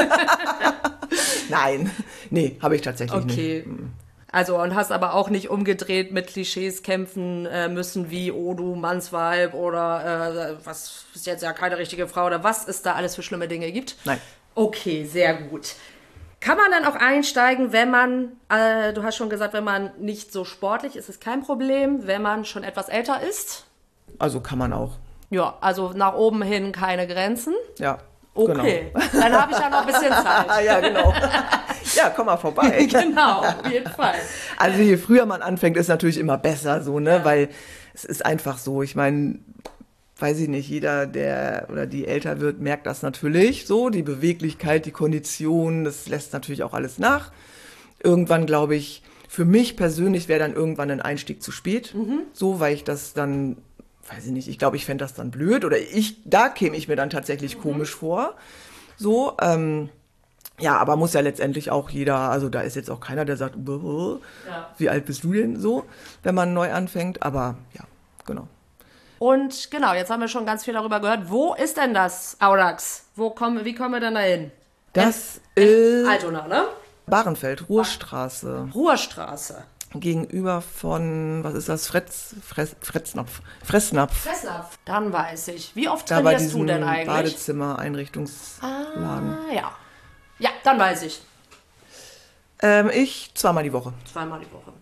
[1.48, 1.90] Nein,
[2.30, 3.64] nee, habe ich tatsächlich okay.
[3.64, 3.66] nicht.
[3.66, 3.92] Mhm.
[4.30, 8.74] Also und hast aber auch nicht umgedreht mit Klischees kämpfen äh, müssen wie oh du
[8.74, 13.14] Mannsweib oder äh, was ist jetzt ja keine richtige Frau oder was es da alles
[13.14, 13.96] für schlimme Dinge gibt.
[14.04, 14.20] Nein.
[14.58, 15.76] Okay, sehr gut.
[16.40, 20.32] Kann man dann auch einsteigen, wenn man, äh, du hast schon gesagt, wenn man nicht
[20.32, 23.66] so sportlich ist, ist kein Problem, wenn man schon etwas älter ist?
[24.18, 24.96] Also kann man auch.
[25.30, 27.54] Ja, also nach oben hin keine Grenzen.
[27.78, 27.98] Ja.
[28.34, 29.06] Okay, genau.
[29.12, 30.46] dann habe ich ja noch ein bisschen Zeit.
[30.64, 31.14] ja, genau.
[31.94, 32.84] Ja, komm mal vorbei.
[32.90, 34.16] genau, auf jeden Fall.
[34.56, 37.18] Also je früher man anfängt, ist natürlich immer besser so, ne?
[37.18, 37.24] Ja.
[37.24, 37.48] Weil
[37.94, 38.82] es ist einfach so.
[38.82, 39.38] Ich meine,
[40.18, 43.88] weiß ich nicht, jeder, der oder die älter wird, merkt das natürlich so.
[43.90, 47.32] Die Beweglichkeit, die Kondition, das lässt natürlich auch alles nach.
[48.02, 51.94] Irgendwann glaube ich, für mich persönlich wäre dann irgendwann ein Einstieg zu spät.
[51.94, 52.20] Mhm.
[52.32, 53.56] So, weil ich das dann
[54.10, 56.88] weiß ich nicht, ich glaube, ich fände das dann blöd oder ich, da käme ich
[56.88, 57.62] mir dann tatsächlich mhm.
[57.62, 58.34] komisch vor.
[58.96, 59.90] So, ähm,
[60.58, 63.56] ja, aber muss ja letztendlich auch jeder, also da ist jetzt auch keiner, der sagt,
[63.56, 64.74] ja.
[64.76, 65.84] wie alt bist du denn so,
[66.22, 67.84] wenn man neu anfängt, aber ja,
[68.26, 68.48] genau.
[69.18, 71.30] Und genau, jetzt haben wir schon ganz viel darüber gehört.
[71.30, 73.04] Wo ist denn das Audax?
[73.16, 74.52] Wo kommen, wie kommen wir denn da hin?
[74.92, 76.64] Das in, in ist Altona, ne?
[77.06, 78.68] Bahrenfeld, Ruhrstraße.
[78.74, 84.14] Ruhrstraße gegenüber von, was ist das, Fretz, Fress, Fretznapf, Fressnapf.
[84.14, 85.74] Fressnapf, dann weiß ich.
[85.74, 87.06] Wie oft da trainierst du denn eigentlich?
[87.06, 89.38] Badezimmer, Einrichtungsladen.
[89.38, 89.72] Ah, ja.
[90.38, 91.22] Ja, dann weiß ich.
[92.60, 93.92] Ähm, ich zweimal die Woche.
[94.12, 94.72] Zweimal die Woche.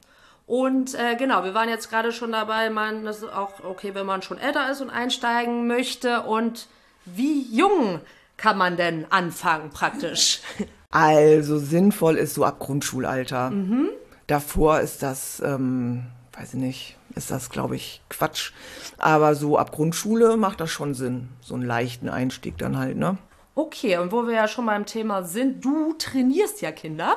[0.47, 4.07] Und äh, genau, wir waren jetzt gerade schon dabei, man, das ist auch okay, wenn
[4.07, 6.23] man schon älter ist und einsteigen möchte.
[6.23, 6.69] Und
[7.05, 8.01] wie jung
[8.37, 10.41] kann man denn anfangen praktisch?
[10.93, 13.51] Also sinnvoll ist so ab Grundschulalter.
[13.51, 13.91] Mhm.
[14.29, 18.53] Davor ist das, ähm, weiß ich nicht, ist das, glaube ich, Quatsch.
[18.97, 21.29] Aber so ab Grundschule macht das schon Sinn.
[21.43, 23.19] So einen leichten Einstieg dann halt, ne?
[23.55, 27.17] Okay, und wo wir ja schon beim Thema sind, du trainierst ja Kinder.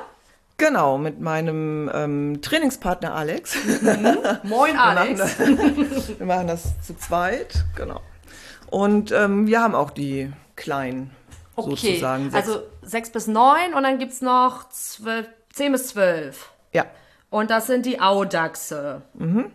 [0.60, 3.56] Genau, mit meinem ähm, Trainingspartner Alex.
[3.80, 4.18] Mhm.
[4.42, 5.38] Moin, Alex.
[5.38, 8.02] Wir machen, das, wir machen das zu zweit, genau.
[8.68, 11.12] Und ähm, wir haben auch die Kleinen,
[11.56, 11.70] okay.
[11.70, 12.30] sozusagen.
[12.30, 12.46] Sechs.
[12.46, 16.52] Also sechs bis neun und dann gibt es noch zwölf, zehn bis zwölf.
[16.74, 16.84] Ja.
[17.30, 19.00] Und das sind die Audachse.
[19.14, 19.50] Mhm.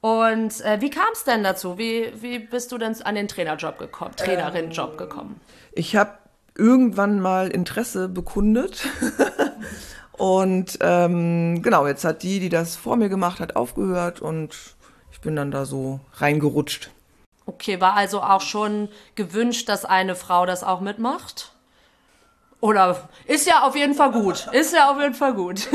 [0.00, 1.76] Und äh, wie kam es denn dazu?
[1.76, 5.42] Wie, wie bist du denn an den Trainerjob gekommen, Trainerin-Job gekommen?
[5.72, 6.12] Ich habe
[6.54, 8.88] irgendwann mal Interesse bekundet.
[10.18, 14.76] und ähm, genau, jetzt hat die, die das vor mir gemacht hat, aufgehört und
[15.12, 16.90] ich bin dann da so reingerutscht.
[17.46, 21.52] Okay, war also auch schon gewünscht, dass eine Frau das auch mitmacht?
[22.60, 24.48] Oder ist ja auf jeden Fall gut.
[24.52, 25.68] Ist ja auf jeden Fall gut.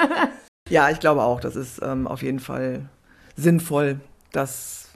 [0.68, 2.88] ja, ich glaube auch, das ist ähm, auf jeden Fall
[3.36, 4.00] sinnvoll,
[4.32, 4.88] dass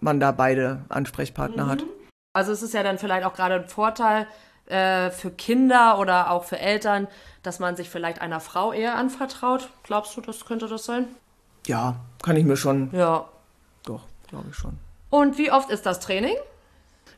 [0.00, 1.70] man da beide Ansprechpartner mhm.
[1.70, 1.84] hat.
[2.32, 4.26] Also es ist ja dann vielleicht auch gerade ein Vorteil
[4.70, 7.08] äh, für Kinder oder auch für Eltern,
[7.42, 9.70] dass man sich vielleicht einer Frau eher anvertraut.
[9.82, 11.06] Glaubst du, das könnte das sein?
[11.66, 12.90] Ja, kann ich mir schon.
[12.92, 13.28] Ja.
[13.84, 14.78] Doch, glaube ich schon.
[15.10, 16.36] Und wie oft ist das Training?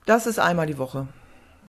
[0.07, 1.09] Das ist einmal die Woche.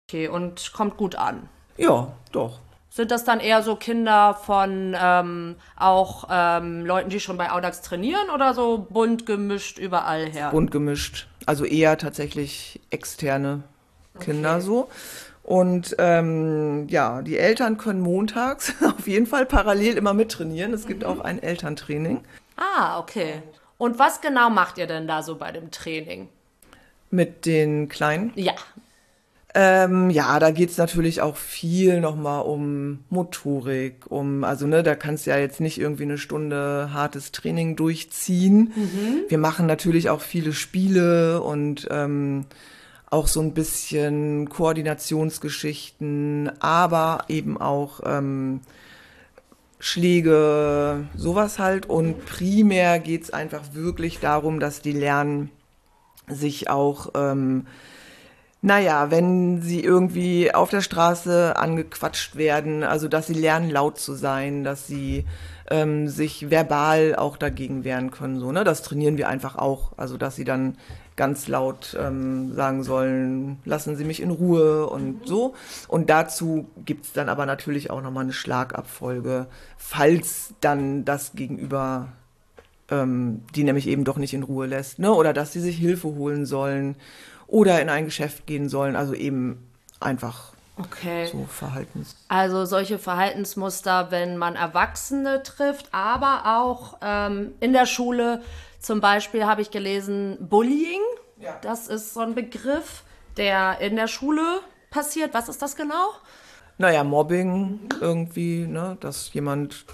[0.10, 1.50] Okay, und kommt gut an.
[1.78, 2.60] Ja, doch.
[2.90, 7.82] Sind das dann eher so Kinder von ähm, auch ähm, Leuten, die schon bei Audax
[7.82, 10.52] trainieren oder so bunt gemischt überall her?
[10.52, 11.28] Bunt gemischt.
[11.46, 13.64] Also eher tatsächlich externe
[14.22, 14.62] Kinder okay.
[14.62, 14.90] so.
[15.46, 20.74] Und ähm, ja, die Eltern können montags auf jeden Fall parallel immer mittrainieren.
[20.74, 21.08] Es gibt mhm.
[21.08, 22.22] auch ein Elterntraining.
[22.58, 23.44] Ah, okay.
[23.78, 26.30] Und was genau macht ihr denn da so bei dem Training?
[27.12, 28.32] Mit den Kleinen?
[28.34, 28.54] Ja.
[29.54, 35.26] Ähm, ja, da geht's natürlich auch viel nochmal um Motorik, um, also ne, da kannst
[35.26, 38.74] du ja jetzt nicht irgendwie eine Stunde hartes Training durchziehen.
[38.76, 39.24] Mhm.
[39.30, 42.48] Wir machen natürlich auch viele Spiele und ähm,
[43.16, 48.60] auch so ein bisschen Koordinationsgeschichten, aber eben auch ähm,
[49.80, 51.86] Schläge, sowas halt.
[51.86, 55.50] Und primär geht's einfach wirklich darum, dass die lernen,
[56.28, 57.68] sich auch ähm,
[58.62, 64.16] naja, wenn sie irgendwie auf der Straße angequatscht werden, also dass sie lernen, laut zu
[64.16, 65.24] sein, dass sie
[65.70, 68.66] ähm, sich verbal auch dagegen wehren können, so, ne?
[68.66, 69.94] Das trainieren wir einfach auch.
[69.98, 70.76] Also dass sie dann
[71.16, 75.56] ganz laut ähm, sagen sollen, lassen Sie mich in Ruhe und so.
[75.88, 79.48] Und dazu gibt's dann aber natürlich auch nochmal eine Schlagabfolge,
[79.78, 82.10] falls dann das Gegenüber
[82.90, 85.12] ähm, die nämlich eben doch nicht in Ruhe lässt, ne?
[85.14, 86.96] Oder dass sie sich Hilfe holen sollen
[87.48, 88.96] oder in ein Geschäft gehen sollen.
[88.96, 89.68] Also eben
[90.00, 91.28] einfach okay.
[91.32, 92.16] so Verhaltens.
[92.28, 98.42] Also solche Verhaltensmuster, wenn man Erwachsene trifft, aber auch ähm, in der Schule.
[98.86, 101.02] Zum Beispiel habe ich gelesen Bullying.
[101.40, 101.58] Ja.
[101.64, 103.02] Das ist so ein Begriff,
[103.36, 104.60] der in der Schule
[104.92, 105.34] passiert.
[105.34, 106.10] Was ist das genau?
[106.78, 108.96] Naja, Mobbing irgendwie, ne?
[109.00, 109.86] dass jemand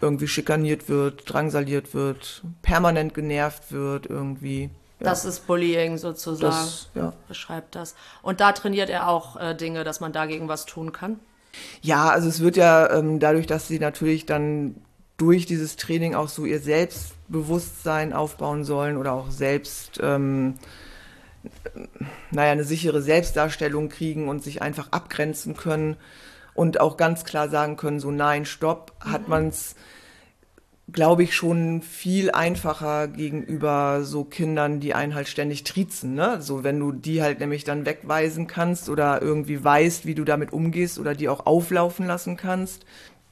[0.00, 4.70] irgendwie schikaniert wird, drangsaliert wird, permanent genervt wird irgendwie.
[4.98, 6.50] Das ist Bullying sozusagen.
[6.50, 7.12] Das, ja.
[7.28, 7.94] Beschreibt das.
[8.22, 11.20] Und da trainiert er auch äh, Dinge, dass man dagegen was tun kann?
[11.82, 14.76] Ja, also es wird ja ähm, dadurch, dass sie natürlich dann
[15.18, 16.60] durch dieses Training auch so ihr
[17.28, 20.54] Selbstbewusstsein aufbauen sollen oder auch selbst, ähm,
[22.30, 25.96] naja, eine sichere Selbstdarstellung kriegen und sich einfach abgrenzen können
[26.54, 29.28] und auch ganz klar sagen können, so nein, stopp, hat mhm.
[29.28, 29.76] man es
[30.90, 36.14] glaube ich, schon viel einfacher gegenüber so Kindern, die einen halt ständig triezen.
[36.14, 36.40] Ne?
[36.40, 40.50] So, wenn du die halt nämlich dann wegweisen kannst oder irgendwie weißt, wie du damit
[40.50, 42.86] umgehst oder die auch auflaufen lassen kannst,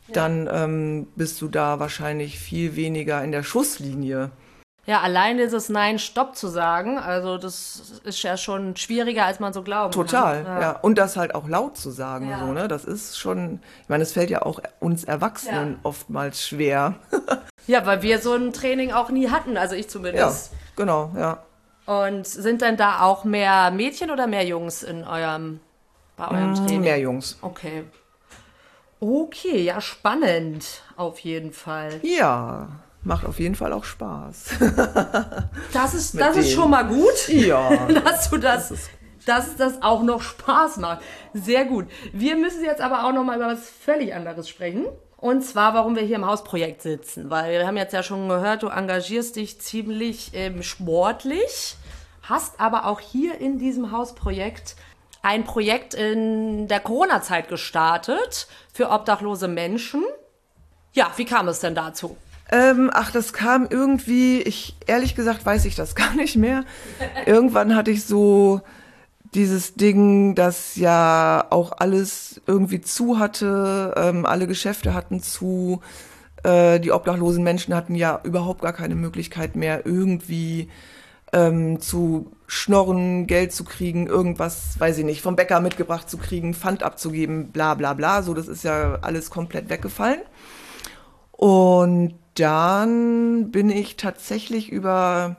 [0.08, 0.14] ja.
[0.14, 4.30] dann ähm, bist du da wahrscheinlich viel weniger in der Schusslinie.
[4.86, 9.52] Ja, allein dieses Nein, Stopp zu sagen, also das ist ja schon schwieriger, als man
[9.52, 9.94] so glaubt.
[9.94, 10.60] Total, ja.
[10.60, 10.70] ja.
[10.80, 12.38] Und das halt auch laut zu sagen, ja.
[12.38, 12.68] so, ne?
[12.68, 15.78] Das ist schon, ich meine, es fällt ja auch uns Erwachsenen ja.
[15.82, 16.94] oftmals schwer.
[17.66, 20.52] ja, weil wir so ein Training auch nie hatten, also ich zumindest.
[20.52, 21.42] Ja, genau, ja.
[21.86, 25.60] Und sind denn da auch mehr Mädchen oder mehr Jungs in eurem,
[26.16, 26.80] bei eurem mm, Training?
[26.82, 27.38] Mehr Jungs.
[27.42, 27.84] Okay.
[29.00, 32.00] Okay, ja, spannend, auf jeden Fall.
[32.02, 32.68] Ja
[33.06, 34.48] macht auf jeden Fall auch Spaß.
[35.72, 37.28] das ist, das ist schon mal gut.
[37.28, 37.86] Ja.
[38.04, 38.90] dass du das, das
[39.26, 41.02] dass das auch noch Spaß macht.
[41.34, 41.86] Sehr gut.
[42.12, 44.86] Wir müssen jetzt aber auch noch mal über was völlig anderes sprechen.
[45.16, 47.30] Und zwar, warum wir hier im Hausprojekt sitzen.
[47.30, 51.76] Weil wir haben jetzt ja schon gehört, du engagierst dich ziemlich ähm, sportlich,
[52.22, 54.76] hast aber auch hier in diesem Hausprojekt
[55.22, 58.46] ein Projekt in der Corona-Zeit gestartet
[58.76, 60.04] für obdachlose Menschen.
[60.92, 62.16] Ja, wie kam es denn dazu?
[62.52, 66.64] Ähm, ach, das kam irgendwie, ich ehrlich gesagt weiß ich das gar nicht mehr.
[67.24, 68.60] Irgendwann hatte ich so
[69.34, 75.80] dieses Ding, dass ja auch alles irgendwie zu hatte, ähm, alle Geschäfte hatten zu,
[76.44, 80.68] äh, die obdachlosen Menschen hatten ja überhaupt gar keine Möglichkeit mehr irgendwie
[81.36, 86.54] ähm, zu schnorren, Geld zu kriegen, irgendwas, weiß ich nicht, vom Bäcker mitgebracht zu kriegen,
[86.54, 88.22] Pfand abzugeben, bla bla bla.
[88.22, 90.20] So, das ist ja alles komplett weggefallen.
[91.32, 95.36] Und dann bin ich tatsächlich über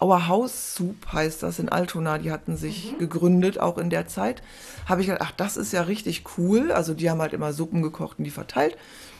[0.00, 2.98] Our House Soup heißt das in Altona, die hatten sich mhm.
[2.98, 4.42] gegründet, auch in der Zeit.
[4.86, 6.72] Habe ich gedacht, ach, das ist ja richtig cool.
[6.72, 8.76] Also die haben halt immer Suppen gekocht und die verteilt.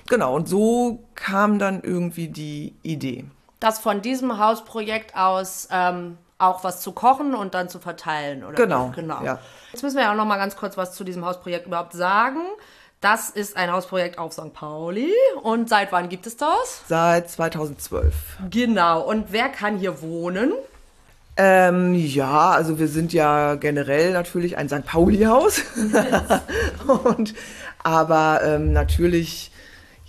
[0.09, 3.25] Genau, und so kam dann irgendwie die Idee.
[3.61, 8.55] Das von diesem Hausprojekt aus ähm, auch was zu kochen und dann zu verteilen, oder?
[8.55, 8.93] Genau.
[8.95, 9.23] genau.
[9.25, 9.39] Ja.
[9.73, 12.41] Jetzt müssen wir ja auch noch mal ganz kurz was zu diesem Hausprojekt überhaupt sagen.
[13.01, 14.53] Das ist ein Hausprojekt auf St.
[14.53, 15.13] Pauli.
[15.43, 16.83] Und seit wann gibt es das?
[16.89, 18.15] Seit 2012.
[18.51, 19.03] Genau.
[19.03, 20.53] Und wer kann hier wohnen?
[21.37, 24.85] Ähm, ja, also wir sind ja generell natürlich ein St.
[24.85, 25.63] Pauli-Haus.
[27.05, 27.35] Und
[27.85, 29.53] aber ähm, natürlich,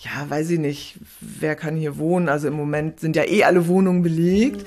[0.02, 2.30] ja, weiß ich nicht, wer kann hier wohnen?
[2.30, 4.66] Also im Moment sind ja eh alle Wohnungen belegt.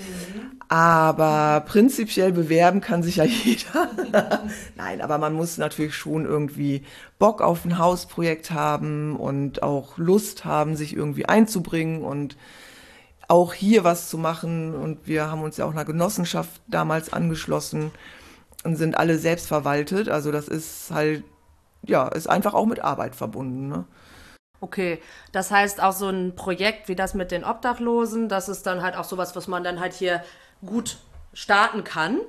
[0.68, 4.42] Aber prinzipiell bewerben kann sich ja jeder.
[4.76, 6.82] Nein, aber man muss natürlich schon irgendwie
[7.18, 12.36] Bock auf ein Hausprojekt haben und auch Lust haben, sich irgendwie einzubringen und
[13.28, 14.74] auch hier was zu machen.
[14.74, 17.90] Und wir haben uns ja auch einer Genossenschaft damals angeschlossen
[18.64, 20.08] und sind alle selbst verwaltet.
[20.08, 21.24] Also das ist halt,
[21.82, 23.68] ja, ist einfach auch mit Arbeit verbunden.
[23.68, 23.84] Ne?
[24.62, 25.00] Okay,
[25.32, 28.94] das heißt auch so ein Projekt wie das mit den Obdachlosen, das ist dann halt
[28.96, 30.22] auch sowas, was man dann halt hier
[30.64, 30.98] gut
[31.34, 32.20] starten kann.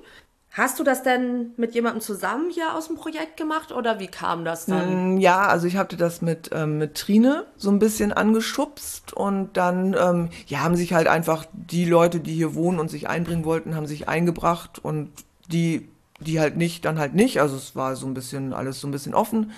[0.49, 4.45] Hast du das denn mit jemandem zusammen hier aus dem Projekt gemacht oder wie kam
[4.45, 5.03] das dann?
[5.05, 9.57] Mm, Ja, also ich hatte das mit, ähm, mit Trine so ein bisschen angeschubst und
[9.57, 13.45] dann ähm, ja, haben sich halt einfach die Leute, die hier wohnen und sich einbringen
[13.45, 15.11] wollten, haben sich eingebracht und
[15.47, 17.41] die, die halt nicht, dann halt nicht.
[17.41, 19.51] Also es war so ein bisschen alles so ein bisschen offen.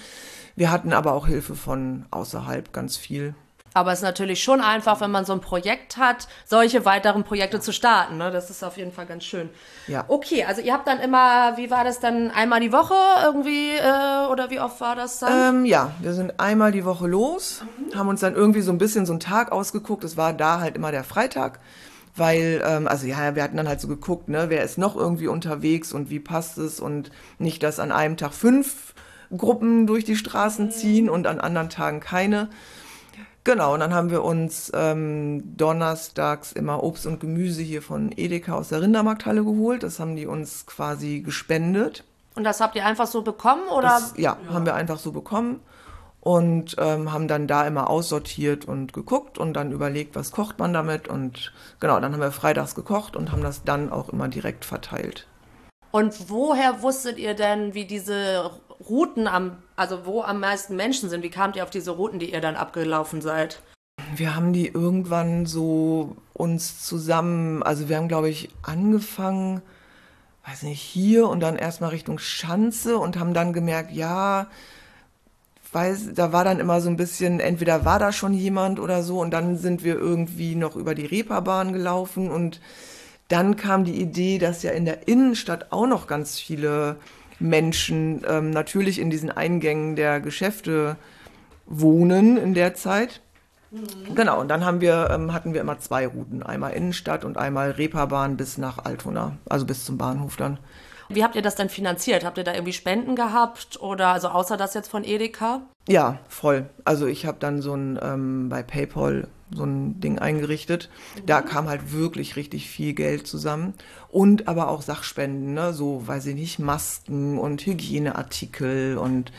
[0.55, 3.35] Wir hatten aber auch Hilfe von außerhalb ganz viel.
[3.75, 7.59] Aber es ist natürlich schon einfach, wenn man so ein Projekt hat, solche weiteren Projekte
[7.59, 8.17] zu starten.
[8.17, 8.31] Ne?
[8.31, 9.49] Das ist auf jeden Fall ganz schön.
[9.87, 10.05] Ja.
[10.07, 14.31] Okay, also ihr habt dann immer, wie war das dann, einmal die Woche irgendwie äh,
[14.31, 15.57] oder wie oft war das dann?
[15.57, 19.05] Ähm, ja, wir sind einmal die Woche los, haben uns dann irgendwie so ein bisschen
[19.05, 20.05] so einen Tag ausgeguckt.
[20.05, 21.59] Es war da halt immer der Freitag,
[22.15, 25.27] weil, ähm, also ja, wir hatten dann halt so geguckt, ne, wer ist noch irgendwie
[25.27, 28.94] unterwegs und wie passt es und nicht, dass an einem Tag fünf
[29.35, 32.49] Gruppen durch die Straßen ziehen und an anderen Tagen keine.
[33.45, 38.53] Genau, und dann haben wir uns ähm, donnerstags immer Obst und Gemüse hier von Edeka
[38.53, 39.83] aus der Rindermarkthalle geholt.
[39.83, 42.03] Das haben die uns quasi gespendet.
[42.33, 43.89] Und das habt ihr einfach so bekommen oder?
[43.89, 45.61] Das, ja, haben wir einfach so bekommen
[46.21, 50.73] und ähm, haben dann da immer aussortiert und geguckt und dann überlegt, was kocht man
[50.73, 51.07] damit.
[51.07, 55.27] Und genau, dann haben wir freitags gekocht und haben das dann auch immer direkt verteilt.
[55.91, 58.49] Und woher wusstet ihr denn, wie diese
[58.87, 61.23] Routen am, also wo am meisten Menschen sind?
[61.23, 63.61] Wie kamt ihr auf diese Routen, die ihr dann abgelaufen seid?
[64.15, 69.61] Wir haben die irgendwann so uns zusammen, also wir haben, glaube ich, angefangen,
[70.47, 74.47] weiß nicht, hier und dann erstmal Richtung Schanze und haben dann gemerkt, ja,
[75.71, 79.19] weiß, da war dann immer so ein bisschen, entweder war da schon jemand oder so
[79.19, 82.61] und dann sind wir irgendwie noch über die Reeperbahn gelaufen und
[83.27, 86.97] dann kam die Idee, dass ja in der Innenstadt auch noch ganz viele
[87.39, 90.97] Menschen ähm, natürlich in diesen Eingängen der Geschäfte
[91.65, 93.21] wohnen in der Zeit.
[94.13, 96.43] Genau, und dann haben wir, ähm, hatten wir immer zwei Routen.
[96.43, 100.59] Einmal Innenstadt und einmal Reeperbahn bis nach Altona, also bis zum Bahnhof dann.
[101.09, 102.23] Wie habt ihr das denn finanziert?
[102.23, 105.61] Habt ihr da irgendwie Spenden gehabt oder also außer das jetzt von Edeka?
[105.87, 106.69] Ja, voll.
[106.83, 110.89] Also ich habe dann so ein ähm, bei PayPal so ein Ding eingerichtet.
[111.25, 113.73] Da kam halt wirklich richtig viel Geld zusammen
[114.09, 115.73] und aber auch Sachspenden, ne?
[115.73, 119.31] so weiß ich nicht, Masken und Hygieneartikel und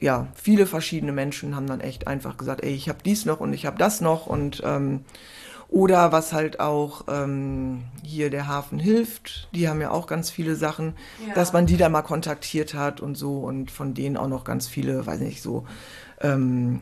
[0.00, 3.52] ja, viele verschiedene Menschen haben dann echt einfach gesagt, ey, ich habe dies noch und
[3.52, 5.04] ich habe das noch und ähm,
[5.68, 10.54] oder was halt auch ähm, hier der Hafen hilft, die haben ja auch ganz viele
[10.54, 10.94] Sachen,
[11.26, 11.34] Ja.
[11.34, 14.66] dass man die da mal kontaktiert hat und so und von denen auch noch ganz
[14.68, 15.66] viele, weiß nicht, so
[16.20, 16.80] ähm,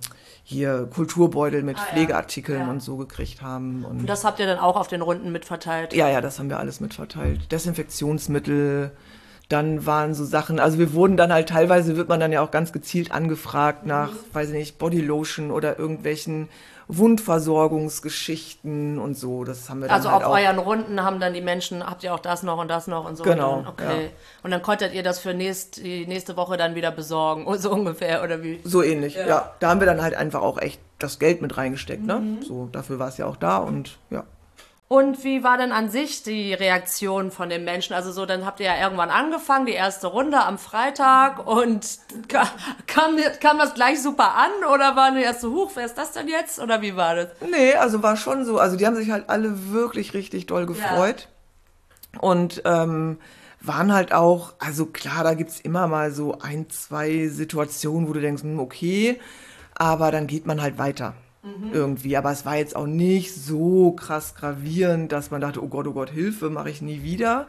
[0.48, 1.86] hier Kulturbeutel mit Ah, ja.
[1.92, 2.70] Pflegeartikeln Ja.
[2.70, 3.84] und so gekriegt haben.
[3.84, 5.92] Und Und das habt ihr dann auch auf den Runden mitverteilt?
[5.92, 7.50] ja, ja, das haben wir alles mitverteilt.
[7.50, 8.92] Desinfektionsmittel,
[9.48, 12.50] dann waren so Sachen, also wir wurden dann halt teilweise wird man dann ja auch
[12.52, 16.48] ganz gezielt angefragt nach, weiß ich nicht, Bodylotion oder irgendwelchen
[16.88, 19.44] Wundversorgungsgeschichten und so.
[19.44, 20.38] Das haben wir dann Also halt auf auch.
[20.38, 23.16] euren Runden haben dann die Menschen, habt ihr auch das noch und das noch und
[23.16, 23.24] so.
[23.24, 24.10] Genau, Und dann, okay.
[24.42, 28.22] Und dann konntet ihr das für nächst, die nächste Woche dann wieder besorgen, so ungefähr,
[28.22, 28.60] oder wie?
[28.64, 29.52] So ähnlich, ja.
[29.60, 32.06] Da haben wir dann halt einfach auch echt das Geld mit reingesteckt, Mhm.
[32.06, 32.22] ne?
[32.46, 34.24] So, dafür war es ja auch da und ja.
[34.88, 37.92] Und wie war denn an sich die Reaktion von den Menschen?
[37.92, 41.84] Also so, dann habt ihr ja irgendwann angefangen, die erste Runde am Freitag und
[42.28, 42.48] ka-
[42.86, 46.12] kam, kam das gleich super an oder waren die erst so, huch, wer ist das
[46.12, 46.60] denn jetzt?
[46.60, 47.28] Oder wie war das?
[47.50, 48.60] Nee, also war schon so.
[48.60, 51.28] Also die haben sich halt alle wirklich richtig doll gefreut.
[52.20, 53.18] Und ähm,
[53.60, 58.20] waren halt auch, also klar, da gibt's immer mal so ein, zwei Situationen, wo du
[58.20, 59.18] denkst, hm, okay,
[59.74, 61.14] aber dann geht man halt weiter.
[61.72, 62.16] Irgendwie.
[62.16, 65.92] Aber es war jetzt auch nicht so krass gravierend, dass man dachte, oh Gott, oh
[65.92, 67.46] Gott, Hilfe, mache ich nie wieder.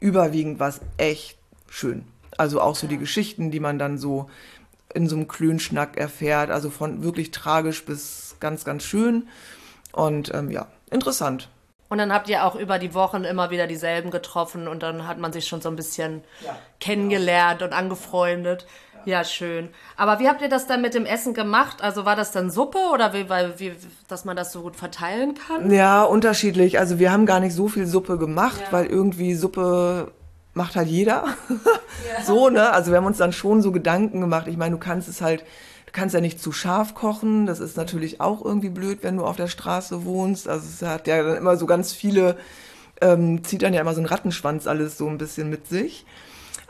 [0.00, 1.38] Überwiegend war es echt
[1.68, 2.04] schön.
[2.36, 4.28] Also auch so die Geschichten, die man dann so
[4.94, 9.28] in so einem Klönschnack erfährt, also von wirklich tragisch bis ganz, ganz schön.
[9.92, 11.48] Und ähm, ja, interessant.
[11.88, 15.18] Und dann habt ihr auch über die Wochen immer wieder dieselben getroffen und dann hat
[15.18, 16.58] man sich schon so ein bisschen ja.
[16.80, 18.66] kennengelernt und angefreundet.
[19.06, 19.24] Ja.
[19.24, 19.70] schön.
[19.96, 21.82] Aber wie habt ihr das dann mit dem Essen gemacht?
[21.82, 23.72] Also war das dann Suppe oder wie, weil, wie,
[24.08, 25.70] dass man das so gut verteilen kann?
[25.70, 26.78] Ja, unterschiedlich.
[26.78, 28.72] Also wir haben gar nicht so viel Suppe gemacht, ja.
[28.72, 30.12] weil irgendwie Suppe
[30.54, 31.24] macht halt jeder.
[32.14, 32.22] Ja.
[32.22, 32.70] so, ne?
[32.70, 34.46] Also wir haben uns dann schon so Gedanken gemacht.
[34.48, 35.44] Ich meine, du kannst es halt
[35.96, 37.46] kannst ja nicht zu scharf kochen.
[37.46, 40.46] Das ist natürlich auch irgendwie blöd, wenn du auf der Straße wohnst.
[40.46, 42.36] Also es hat ja dann immer so ganz viele,
[43.00, 46.04] ähm, zieht dann ja immer so ein Rattenschwanz alles so ein bisschen mit sich.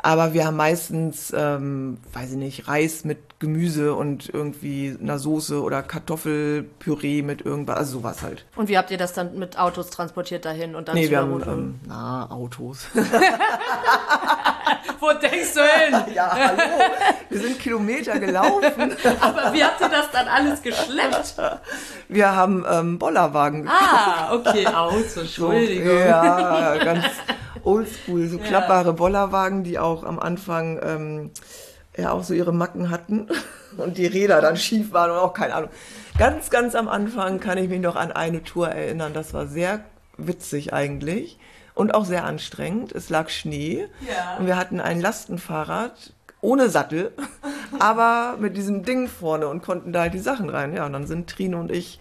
[0.06, 5.60] Aber wir haben meistens, ähm, weiß ich nicht, Reis mit Gemüse und irgendwie einer Soße
[5.60, 8.44] oder Kartoffelpüree mit irgendwas, also sowas halt.
[8.54, 11.42] Und wie habt ihr das dann mit Autos transportiert dahin und dann Nee, wir haben,
[11.42, 12.86] ähm, na, Autos.
[15.00, 16.04] Wo denkst du hin?
[16.14, 16.62] Ja, hallo.
[17.28, 18.96] Wir sind Kilometer gelaufen.
[19.20, 21.34] Aber wie habt ihr das dann alles geschleppt?
[22.08, 23.68] Wir haben ähm, Bollerwagen.
[23.68, 25.88] Ah, okay, Autos, Entschuldigung.
[25.88, 27.06] So, ja, ganz
[27.66, 28.44] oldschool, so ja.
[28.44, 31.30] klappbare Bollerwagen, die auch am Anfang ähm,
[31.96, 33.28] ja auch so ihre Macken hatten
[33.76, 35.70] und die Räder dann schief waren und auch keine Ahnung.
[36.18, 39.12] Ganz, ganz am Anfang kann ich mich noch an eine Tour erinnern.
[39.12, 39.84] Das war sehr
[40.16, 41.38] witzig eigentlich
[41.74, 42.92] und auch sehr anstrengend.
[42.92, 44.36] Es lag Schnee ja.
[44.38, 47.12] und wir hatten ein Lastenfahrrad ohne Sattel,
[47.78, 50.74] aber mit diesem Ding vorne und konnten da halt die Sachen rein.
[50.74, 51.98] Ja, und dann sind Trine und ich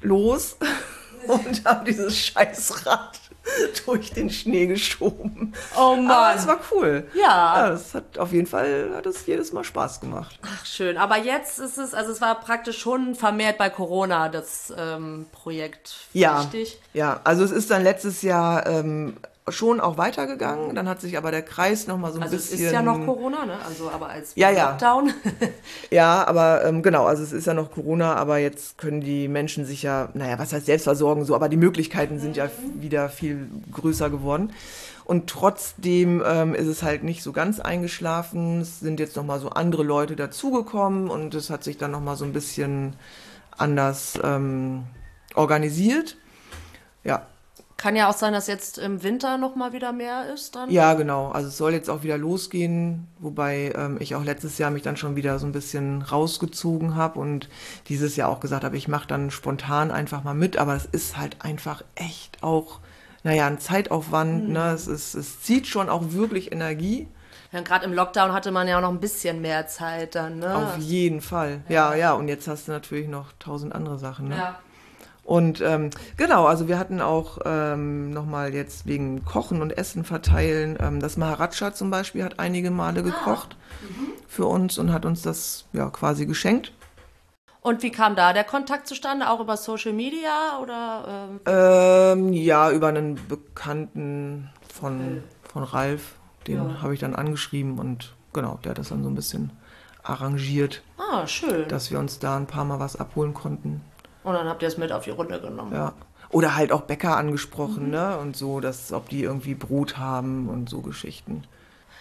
[0.00, 0.56] los
[1.28, 3.20] und haben dieses Scheißrad
[3.86, 5.52] durch den Schnee geschoben.
[5.76, 6.10] Oh Mann.
[6.10, 7.08] Aber es war cool.
[7.14, 7.22] Ja.
[7.22, 7.70] ja.
[7.70, 10.38] Das hat auf jeden Fall hat es jedes Mal Spaß gemacht.
[10.42, 10.96] Ach schön.
[10.96, 15.94] Aber jetzt ist es, also es war praktisch schon vermehrt bei Corona das ähm, Projekt.
[16.12, 16.40] Ja.
[16.40, 16.80] Richtig?
[16.92, 17.20] Ja.
[17.24, 19.16] Also es ist dann letztes Jahr ähm,
[19.48, 20.74] schon auch weitergegangen.
[20.74, 22.58] Dann hat sich aber der Kreis noch mal so ein also bisschen.
[22.58, 23.58] Es ist ja noch Corona, ne?
[23.66, 24.70] Also aber als ja, ja.
[24.70, 25.12] Lockdown.
[25.90, 29.64] ja, aber ähm, genau, also es ist ja noch Corona, aber jetzt können die Menschen
[29.64, 34.10] sich ja, naja, was heißt Selbstversorgen so, aber die Möglichkeiten sind ja wieder viel größer
[34.10, 34.52] geworden.
[35.04, 38.60] Und trotzdem ähm, ist es halt nicht so ganz eingeschlafen.
[38.60, 42.00] Es sind jetzt noch mal so andere Leute dazugekommen und es hat sich dann noch
[42.00, 42.94] mal so ein bisschen
[43.58, 44.84] anders ähm,
[45.34, 46.16] organisiert.
[47.02, 47.26] Ja,
[47.82, 50.70] kann ja auch sein, dass jetzt im Winter noch mal wieder mehr ist dann.
[50.70, 51.32] Ja, genau.
[51.32, 54.96] Also es soll jetzt auch wieder losgehen, wobei ähm, ich auch letztes Jahr mich dann
[54.96, 57.48] schon wieder so ein bisschen rausgezogen habe und
[57.88, 61.16] dieses Jahr auch gesagt habe, ich mache dann spontan einfach mal mit, aber es ist
[61.16, 62.78] halt einfach echt auch,
[63.24, 64.46] naja, ein Zeitaufwand.
[64.46, 64.52] Mhm.
[64.52, 64.70] Ne?
[64.70, 67.08] Es, ist, es zieht schon auch wirklich Energie.
[67.50, 70.54] Ja, gerade im Lockdown hatte man ja auch noch ein bisschen mehr Zeit dann, ne?
[70.54, 71.62] Auf jeden Fall.
[71.68, 71.96] Ja, ja.
[71.96, 72.12] ja.
[72.12, 74.36] Und jetzt hast du natürlich noch tausend andere Sachen, ne?
[74.36, 74.58] Ja.
[75.24, 80.76] Und ähm, genau, also wir hatten auch ähm, nochmal jetzt wegen Kochen und Essen verteilen.
[80.80, 83.84] Ähm, das Maharaja zum Beispiel hat einige Male ah, gekocht ah.
[83.84, 84.08] mhm.
[84.26, 86.72] für uns und hat uns das ja quasi geschenkt.
[87.60, 89.30] Und wie kam da der Kontakt zustande?
[89.30, 91.30] Auch über Social Media oder?
[91.46, 92.26] Ähm?
[92.26, 96.16] ähm ja, über einen Bekannten von, von Ralf.
[96.48, 96.82] Den ja.
[96.82, 99.52] habe ich dann angeschrieben und genau, der hat das dann so ein bisschen
[100.02, 100.82] arrangiert.
[100.98, 101.68] Ah, schön.
[101.68, 103.80] Dass wir uns da ein paar Mal was abholen konnten.
[104.24, 105.74] Und dann habt ihr es mit auf die Runde genommen.
[105.74, 105.92] Ja.
[106.30, 107.90] Oder halt auch Bäcker angesprochen, mhm.
[107.90, 108.18] ne?
[108.18, 111.44] Und so, dass, ob die irgendwie Brot haben und so Geschichten.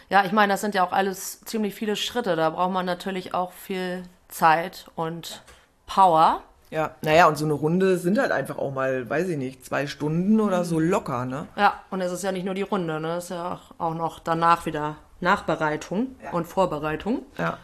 [0.10, 2.36] Ja, ich meine, das sind ja auch alles ziemlich viele Schritte.
[2.36, 5.44] Da braucht man natürlich auch viel Zeit und
[5.86, 6.44] Power.
[6.70, 9.88] Ja, naja, und so eine Runde sind halt einfach auch mal, weiß ich nicht, zwei
[9.88, 10.90] Stunden oder so mhm.
[10.90, 11.48] locker, ne?
[11.58, 13.18] Ja, und es ist ja nicht nur die Runde, ne?
[13.18, 16.32] Es ist ja auch noch danach wieder Nachbereitung ja.
[16.32, 17.24] und Vorbereitung.
[17.38, 17.58] Ja.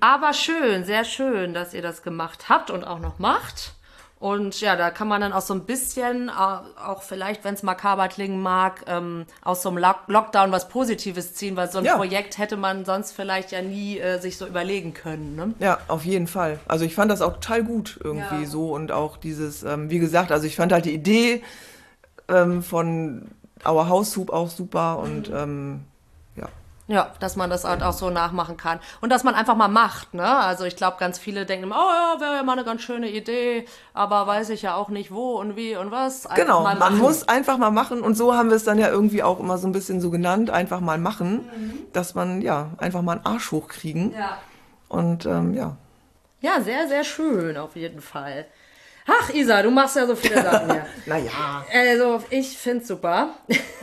[0.00, 3.74] Aber schön, sehr schön, dass ihr das gemacht habt und auch noch macht.
[4.20, 6.32] Und ja, da kann man dann auch so ein bisschen, äh,
[6.78, 11.56] auch vielleicht, wenn es makaber klingen mag, ähm, aus so einem Lockdown was Positives ziehen,
[11.56, 11.96] weil so ein ja.
[11.96, 15.36] Projekt hätte man sonst vielleicht ja nie äh, sich so überlegen können.
[15.36, 15.54] Ne?
[15.58, 16.58] Ja, auf jeden Fall.
[16.68, 18.46] Also ich fand das auch total gut irgendwie ja.
[18.46, 21.42] so und auch dieses, ähm, wie gesagt, also ich fand halt die Idee
[22.28, 23.30] ähm, von
[23.66, 25.80] Our House Soup auch super und ähm,
[26.90, 28.80] ja, dass man das halt auch so nachmachen kann.
[29.00, 30.26] Und dass man einfach mal macht, ne?
[30.26, 33.08] Also ich glaube, ganz viele denken immer, oh ja, wäre ja mal eine ganz schöne
[33.08, 33.64] Idee,
[33.94, 36.26] aber weiß ich ja auch nicht wo und wie und was.
[36.26, 39.22] Einfach genau, man muss einfach mal machen und so haben wir es dann ja irgendwie
[39.22, 41.78] auch immer so ein bisschen so genannt, einfach mal machen, mhm.
[41.92, 44.12] dass man ja einfach mal einen Arsch hochkriegen.
[44.12, 44.38] Ja.
[44.88, 45.76] Und ähm, ja.
[46.40, 48.46] Ja, sehr, sehr schön auf jeden Fall.
[49.06, 50.86] Ach, Isa, du machst ja so viele Sachen hier.
[51.06, 51.64] naja.
[51.72, 53.34] Also, ich find's super.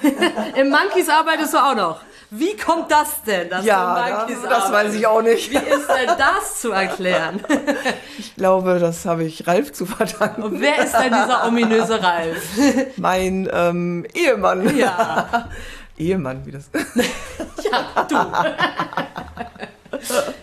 [0.56, 2.02] Im Monkeys arbeitest du auch noch.
[2.30, 3.50] Wie kommt das denn?
[3.50, 5.50] Dass ja, das, das weiß ich auch nicht.
[5.50, 7.44] Wie ist denn das zu erklären?
[8.20, 10.44] Ich glaube, das habe ich Ralf zu verdanken.
[10.44, 12.44] Und wer ist denn dieser ominöse Ralf?
[12.98, 14.76] Mein ähm, Ehemann.
[14.78, 15.50] Ja.
[15.98, 16.70] Ehemann, wie das.
[17.64, 18.16] ja, du.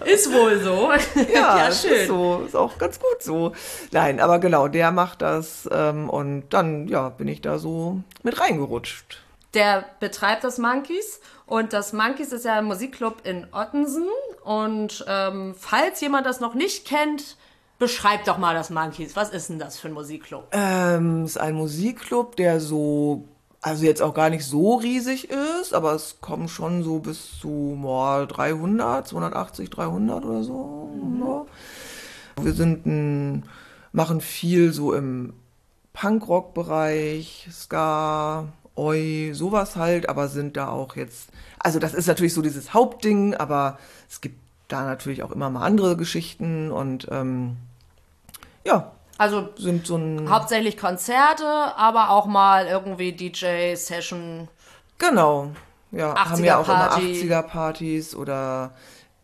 [0.05, 0.91] Ist wohl so.
[1.33, 1.93] Ja, ja schön.
[1.93, 2.43] Ist so.
[2.47, 3.53] Ist auch ganz gut so.
[3.93, 8.41] Nein, aber genau, der macht das ähm, und dann, ja, bin ich da so mit
[8.41, 9.21] reingerutscht.
[9.55, 11.21] Der betreibt das Monkeys
[11.55, 14.09] und das Monkeys ist ja ein Musikclub in Ottensen.
[14.43, 17.37] Und ähm, falls jemand das noch nicht kennt,
[17.79, 19.15] beschreib doch mal das Monkeys.
[19.15, 20.49] Was ist denn das für ein Musikclub?
[20.51, 23.29] Ähm, ist ein Musikclub, der so
[23.63, 27.79] also jetzt auch gar nicht so riesig ist, aber es kommen schon so bis zu
[27.81, 30.91] boah, 300, 280, 300 oder so.
[30.93, 31.23] Mhm.
[31.25, 31.47] Ja.
[32.43, 33.45] Wir sind ein,
[33.93, 35.35] machen viel so im
[35.93, 42.43] Punkrock-Bereich, Ska, Oi, sowas halt, aber sind da auch jetzt, also das ist natürlich so
[42.43, 43.79] dieses Hauptding, aber
[44.11, 47.57] es gibt da natürlich auch immer mal andere Geschichten und ähm,
[48.65, 54.49] ja, also sind so ein hauptsächlich Konzerte, aber auch mal irgendwie DJ Session.
[54.99, 55.51] Genau.
[55.93, 57.23] Ja, haben ja auch Party.
[57.23, 58.73] immer 80er Partys oder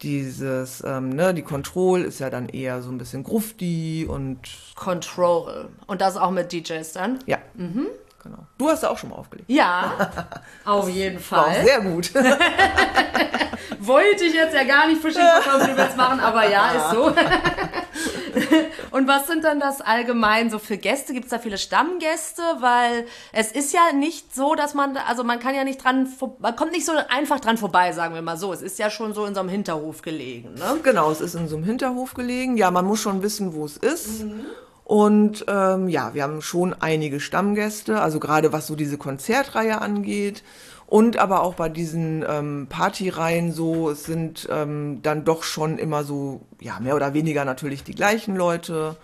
[0.02, 4.38] dieses ähm, ne, die Control ist ja dann eher so ein bisschen grufti und
[4.76, 7.18] Control und das auch mit DJs dann?
[7.26, 7.38] Ja.
[7.54, 7.88] Mhm.
[8.30, 8.46] Genau.
[8.58, 9.50] Du hast auch schon mal aufgelegt.
[9.50, 9.92] Ja,
[10.64, 11.38] auf jeden Fall.
[11.38, 12.14] War auch sehr gut.
[13.80, 17.06] Wollte ich jetzt ja gar nicht für Schiffverkaufs machen, aber ja, ist so.
[18.92, 21.12] Und was sind dann das allgemein so für Gäste?
[21.12, 22.42] Gibt es da viele Stammgäste?
[22.60, 26.08] Weil es ist ja nicht so, dass man, also man kann ja nicht dran,
[26.38, 28.52] man kommt nicht so einfach dran vorbei, sagen wir mal so.
[28.52, 30.78] Es ist ja schon so in so einem Hinterhof gelegen, ne?
[30.84, 32.56] Genau, es ist in so einem Hinterhof gelegen.
[32.56, 34.22] Ja, man muss schon wissen, wo es ist.
[34.22, 34.46] Mhm.
[34.90, 40.42] Und ähm, ja, wir haben schon einige Stammgäste, also gerade was so diese Konzertreihe angeht.
[40.88, 46.02] Und aber auch bei diesen ähm, Partyreihen so, es sind ähm, dann doch schon immer
[46.02, 48.96] so, ja, mehr oder weniger natürlich die gleichen Leute.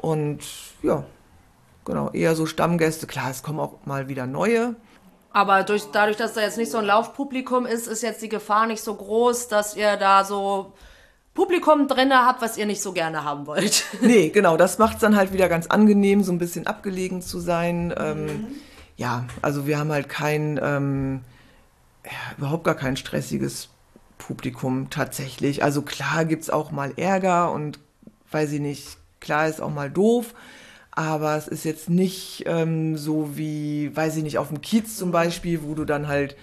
[0.00, 0.38] Und
[0.82, 1.04] ja,
[1.84, 3.06] genau, eher so Stammgäste.
[3.06, 4.76] Klar, es kommen auch mal wieder neue.
[5.34, 8.66] Aber durch, dadurch, dass da jetzt nicht so ein Laufpublikum ist, ist jetzt die Gefahr
[8.66, 10.72] nicht so groß, dass ihr da so
[11.38, 13.84] Publikum drin habt, was ihr nicht so gerne haben wollt.
[14.00, 17.38] Nee, genau, das macht es dann halt wieder ganz angenehm, so ein bisschen abgelegen zu
[17.38, 17.94] sein.
[17.96, 18.46] Ähm, mhm.
[18.96, 21.20] Ja, also wir haben halt kein, ähm,
[22.04, 23.68] ja, überhaupt gar kein stressiges
[24.18, 25.62] Publikum tatsächlich.
[25.62, 27.78] Also klar gibt es auch mal Ärger und
[28.32, 30.34] weiß ich nicht, klar ist auch mal doof.
[30.90, 35.12] Aber es ist jetzt nicht ähm, so wie, weiß ich nicht, auf dem Kiez zum
[35.12, 36.34] Beispiel, wo du dann halt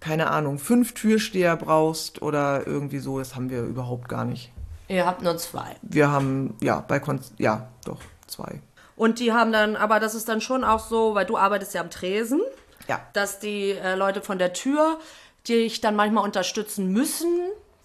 [0.00, 4.52] keine Ahnung, fünf Türsteher brauchst oder irgendwie so, das haben wir überhaupt gar nicht.
[4.88, 5.76] Ihr habt nur zwei.
[5.82, 8.60] Wir haben, ja, bei Konz ja, doch, zwei.
[8.96, 11.80] Und die haben dann, aber das ist dann schon auch so, weil du arbeitest ja
[11.80, 12.40] am Tresen,
[12.88, 13.00] ja.
[13.12, 14.98] dass die äh, Leute von der Tür
[15.48, 17.28] dich dann manchmal unterstützen müssen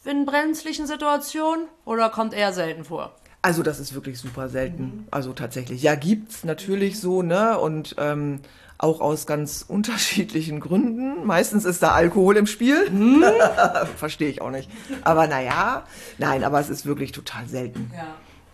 [0.06, 3.14] in brenzlichen Situationen oder kommt eher selten vor?
[3.44, 4.84] Also das ist wirklich super selten.
[4.84, 5.08] Mhm.
[5.12, 5.84] Also tatsächlich.
[5.84, 7.60] Ja, gibt's natürlich so, ne?
[7.60, 8.40] Und ähm,
[8.78, 11.26] auch aus ganz unterschiedlichen Gründen.
[11.26, 12.88] Meistens ist da Alkohol im Spiel.
[12.88, 13.24] Hm?
[13.98, 14.70] Verstehe ich auch nicht.
[15.04, 15.84] Aber naja,
[16.18, 18.08] nein, aber es ist wirklich total selten, ja.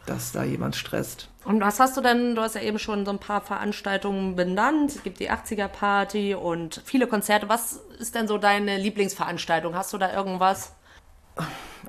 [0.07, 1.29] dass da jemand stresst.
[1.45, 4.95] Und was hast du denn, du hast ja eben schon so ein paar Veranstaltungen benannt.
[4.95, 7.47] Es gibt die 80er-Party und viele Konzerte.
[7.47, 9.75] Was ist denn so deine Lieblingsveranstaltung?
[9.75, 10.73] Hast du da irgendwas?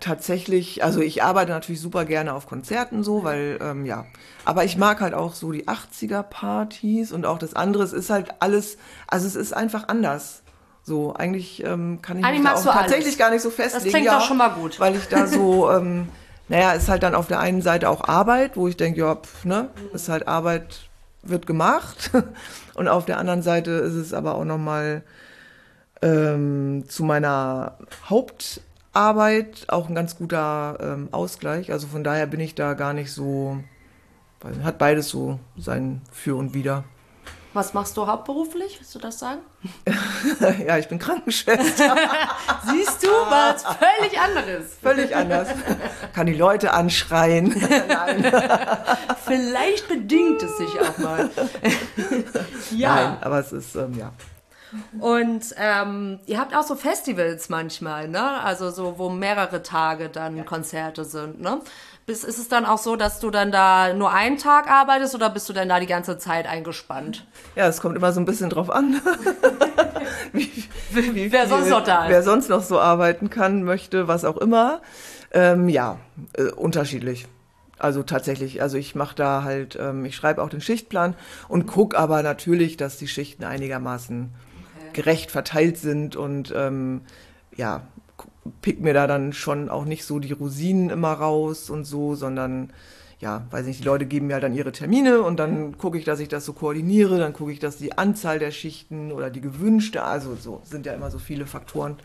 [0.01, 4.07] Tatsächlich, also ich arbeite natürlich super gerne auf Konzerten so, weil ähm, ja,
[4.44, 8.11] aber ich mag halt auch so die 80er Partys und auch das andere, es ist
[8.11, 10.42] halt alles, also es ist einfach anders.
[10.82, 13.18] So, eigentlich ähm, kann ich eigentlich mich da auch tatsächlich alles.
[13.18, 13.84] gar nicht so festlegen.
[13.84, 14.80] Das klingt ja, doch schon mal gut.
[14.80, 16.09] Weil ich da so, ähm,
[16.48, 19.44] naja, ist halt dann auf der einen Seite auch Arbeit, wo ich denke, ja, pf,
[19.44, 20.88] ne, ist halt Arbeit,
[21.22, 22.11] wird gemacht.
[22.74, 25.03] Und auf der anderen Seite ist es aber auch nochmal
[26.03, 27.76] ähm, zu meiner
[28.09, 28.62] Haupt-
[28.93, 31.72] Arbeit auch ein ganz guter ähm, Ausgleich.
[31.72, 33.59] Also von daher bin ich da gar nicht so,
[34.62, 36.84] hat beides so sein Für und Wider.
[37.53, 38.78] Was machst du hauptberuflich?
[38.78, 39.41] Willst du das sagen?
[40.66, 41.97] ja, ich bin Krankenschwester.
[42.66, 44.74] Siehst du, was völlig anderes.
[44.80, 45.49] Völlig anders.
[46.14, 47.49] Kann die Leute anschreien.
[47.88, 48.32] Nein.
[49.24, 51.30] Vielleicht bedingt es sich auch mal.
[52.70, 52.95] ja.
[52.95, 54.12] Nein, aber es ist, ähm, ja.
[54.99, 58.41] Und ähm, ihr habt auch so Festivals manchmal, ne?
[58.43, 60.45] Also so, wo mehrere Tage dann ja.
[60.45, 61.61] Konzerte sind, ne?
[62.07, 65.31] Ist, ist es dann auch so, dass du dann da nur einen Tag arbeitest oder
[65.31, 67.25] bist du denn da die ganze Zeit eingespannt?
[67.55, 69.01] Ja, es kommt immer so ein bisschen drauf an,
[70.33, 70.51] wie,
[70.91, 72.11] wie, wer sonst noch da ist.
[72.11, 74.81] Wer sonst noch so arbeiten kann, möchte, was auch immer.
[75.33, 75.99] Ähm, ja,
[76.33, 77.29] äh, unterschiedlich.
[77.79, 81.14] Also tatsächlich, also ich mache da halt, ähm, ich schreibe auch den Schichtplan
[81.49, 84.31] und gucke aber natürlich, dass die Schichten einigermaßen
[84.95, 87.03] gerecht verteilt sind und ähm,
[87.57, 87.82] ja,
[88.62, 92.72] pick mir da dann schon auch nicht so die Rosinen immer raus und so, sondern
[93.20, 96.05] ja, weiß nicht, die Leute geben mir halt dann ihre Termine und dann gucke ich,
[96.05, 99.43] dass ich das so koordiniere, dann gucke ich, dass die Anzahl der Schichten oder die
[99.43, 101.99] gewünschte, also so sind ja immer so viele Faktoren.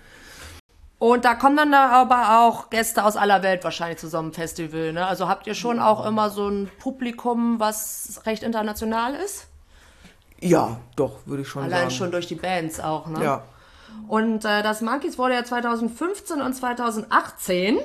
[0.97, 4.93] Und da kommen dann aber auch Gäste aus aller Welt wahrscheinlich zu so einem Festival.
[4.93, 5.05] Ne?
[5.05, 9.47] Also habt ihr schon auch immer so ein Publikum, was recht international ist?
[10.45, 11.91] Ja, doch, würde ich schon Allein sagen.
[11.91, 13.23] schon durch die Bands auch, ne?
[13.23, 13.43] Ja.
[14.07, 17.79] Und äh, das Monkeys wurde ja 2015 und 2018,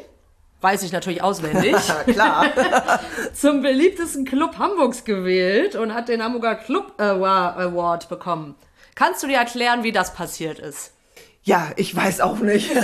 [0.61, 2.47] weiß ich natürlich auswendig, Klar.
[3.33, 8.55] zum beliebtesten Club Hamburgs gewählt und hat den Hamburger Club Award bekommen.
[8.95, 10.93] Kannst du dir erklären, wie das passiert ist?
[11.43, 12.71] Ja, ich weiß auch nicht.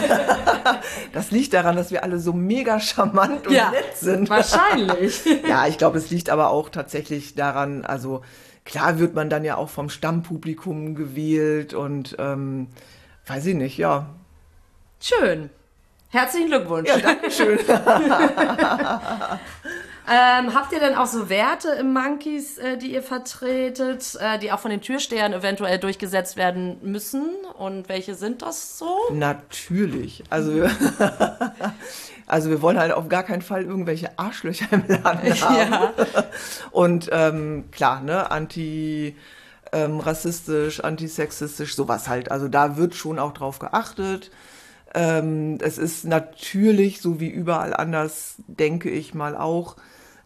[1.13, 4.29] Das liegt daran, dass wir alle so mega charmant und Ja, nett sind.
[4.29, 5.25] Wahrscheinlich.
[5.49, 8.23] Ja, ich glaube, es liegt aber auch tatsächlich daran, also
[8.67, 12.69] klar wird man dann ja auch vom Stammpublikum gewählt und ähm,
[13.27, 14.11] weiß ich nicht, ja.
[15.01, 15.49] Schön.
[16.11, 16.89] Herzlichen Glückwunsch.
[16.89, 17.59] Ja, danke schön.
[20.09, 24.53] Ähm, habt ihr denn auch so Werte im Monkeys, äh, die ihr vertretet, äh, die
[24.53, 27.31] auch von den Türstehern eventuell durchgesetzt werden müssen?
[27.59, 28.97] Und welche sind das so?
[29.13, 30.23] Natürlich.
[30.31, 30.53] Also,
[32.27, 35.57] also wir wollen halt auf gar keinen Fall irgendwelche Arschlöcher im Laden haben.
[35.57, 35.93] Ja.
[36.71, 39.17] Und ähm, klar, ne, anti
[39.73, 42.31] ähm, rassistisch, antisexistisch, sowas halt.
[42.31, 44.31] Also da wird schon auch drauf geachtet.
[44.95, 49.77] Ähm, es ist natürlich, so wie überall anders, denke ich mal auch,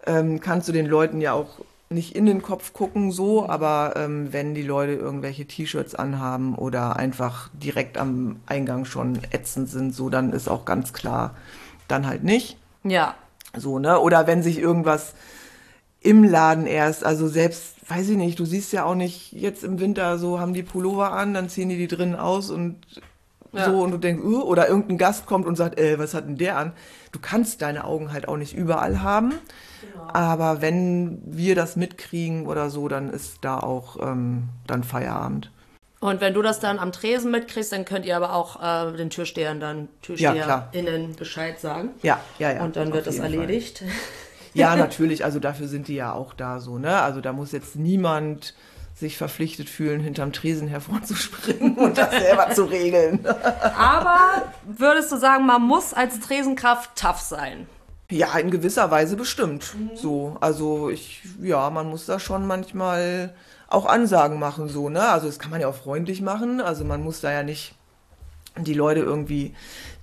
[0.06, 1.60] ähm, kannst du den Leuten ja auch
[1.92, 6.96] nicht in den Kopf gucken, so, aber ähm, wenn die Leute irgendwelche T-Shirts anhaben oder
[6.96, 11.34] einfach direkt am Eingang schon ätzend sind, so, dann ist auch ganz klar,
[11.90, 12.56] dann halt nicht.
[12.84, 13.14] Ja.
[13.56, 13.98] So, ne?
[13.98, 15.14] Oder wenn sich irgendwas
[16.00, 19.80] im Laden erst, also selbst, weiß ich nicht, du siehst ja auch nicht, jetzt im
[19.80, 22.76] Winter so haben die Pullover an, dann ziehen die die drinnen aus und
[23.52, 23.64] Ja.
[23.64, 26.36] so und du denkst, uh, oder irgendein Gast kommt und sagt, äh, was hat denn
[26.36, 26.72] der an?
[27.12, 29.34] Du kannst deine Augen halt auch nicht überall haben.
[30.12, 35.50] Aber wenn wir das mitkriegen oder so, dann ist da auch ähm, dann Feierabend.
[36.00, 39.10] Und wenn du das dann am Tresen mitkriegst, dann könnt ihr aber auch äh, den
[39.10, 39.88] Türstehern dann Ja.
[40.02, 41.90] TürsteherInnen Bescheid sagen.
[42.02, 42.64] Ja, ja, ja.
[42.64, 43.26] Und dann wird das Fall.
[43.34, 43.84] erledigt.
[44.54, 47.02] Ja, natürlich, also dafür sind die ja auch da so, ne?
[47.02, 48.54] Also da muss jetzt niemand
[48.94, 53.24] sich verpflichtet fühlen, hinterm Tresen hervorzuspringen und das selber zu regeln.
[53.76, 54.18] Aber
[54.64, 57.66] würdest du sagen, man muss als Tresenkraft tough sein?
[58.10, 59.74] Ja, in gewisser Weise bestimmt.
[59.94, 63.32] So, also ich, ja, man muss da schon manchmal
[63.70, 65.08] auch Ansagen machen, so, ne?
[65.08, 66.60] Also das kann man ja auch freundlich machen.
[66.60, 67.74] Also man muss da ja nicht
[68.58, 69.54] die Leute irgendwie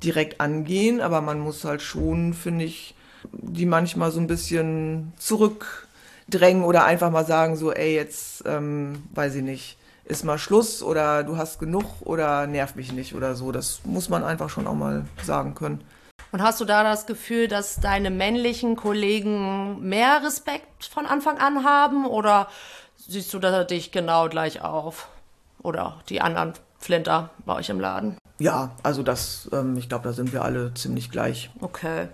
[0.04, 2.96] direkt angehen, aber man muss halt schon, finde ich,
[3.32, 9.36] die manchmal so ein bisschen zurückdrängen oder einfach mal sagen, so, ey, jetzt, ähm, weiß
[9.36, 13.52] ich nicht, ist mal Schluss oder du hast genug oder nerv mich nicht oder so.
[13.52, 15.84] Das muss man einfach schon auch mal sagen können.
[16.32, 21.66] Und hast du da das Gefühl, dass deine männlichen Kollegen mehr Respekt von Anfang an
[21.66, 22.06] haben?
[22.06, 22.48] Oder
[23.08, 25.08] siehst du da dich genau gleich auf?
[25.64, 28.18] Oder die anderen Flinter bei euch im Laden?
[28.40, 31.50] Ja, also das, ähm, ich glaube, da sind wir alle ziemlich gleich.
[31.60, 32.10] Okay.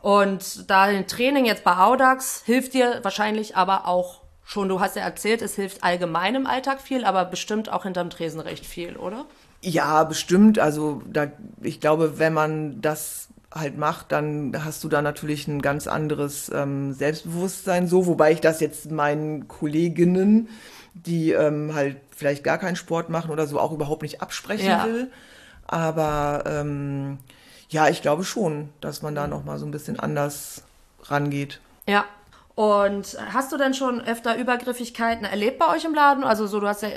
[0.00, 5.02] Und dein Training jetzt bei Audax hilft dir wahrscheinlich aber auch schon, du hast ja
[5.02, 9.26] erzählt, es hilft allgemein im Alltag viel, aber bestimmt auch hinterm Tresen recht viel, oder?
[9.62, 10.58] Ja, bestimmt.
[10.58, 11.28] Also da,
[11.60, 16.50] ich glaube, wenn man das halt macht, dann hast du da natürlich ein ganz anderes
[16.54, 20.48] ähm, Selbstbewusstsein so, wobei ich das jetzt meinen Kolleginnen,
[20.94, 24.84] die ähm, halt vielleicht gar keinen Sport machen oder so, auch überhaupt nicht absprechen Ja.
[24.84, 25.10] will.
[25.66, 27.18] Aber ähm,
[27.68, 30.62] ja, ich glaube schon, dass man da noch mal so ein bisschen anders
[31.04, 31.60] rangeht.
[31.88, 32.04] Ja.
[32.54, 36.22] Und hast du denn schon öfter Übergriffigkeiten erlebt bei euch im Laden?
[36.22, 36.90] Also so, du hast ja,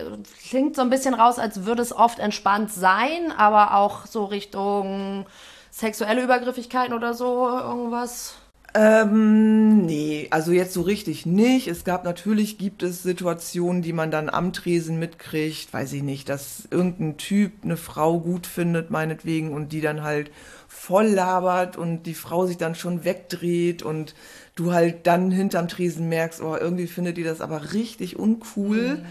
[0.49, 5.25] klingt so ein bisschen raus, als würde es oft entspannt sein, aber auch so Richtung
[5.75, 8.35] sexuelle Übergriffigkeiten oder so irgendwas?
[8.77, 11.67] Ähm, nee, also jetzt so richtig nicht.
[11.67, 16.27] Es gab natürlich, gibt es Situationen, die man dann am Tresen mitkriegt, weiß ich nicht,
[16.27, 20.29] dass irgendein Typ eine Frau gut findet, meinetwegen, und die dann halt
[20.67, 24.13] voll labert und die Frau sich dann schon wegdreht und
[24.55, 29.03] du halt dann hinterm Tresen merkst, oh, irgendwie findet die das aber richtig uncool.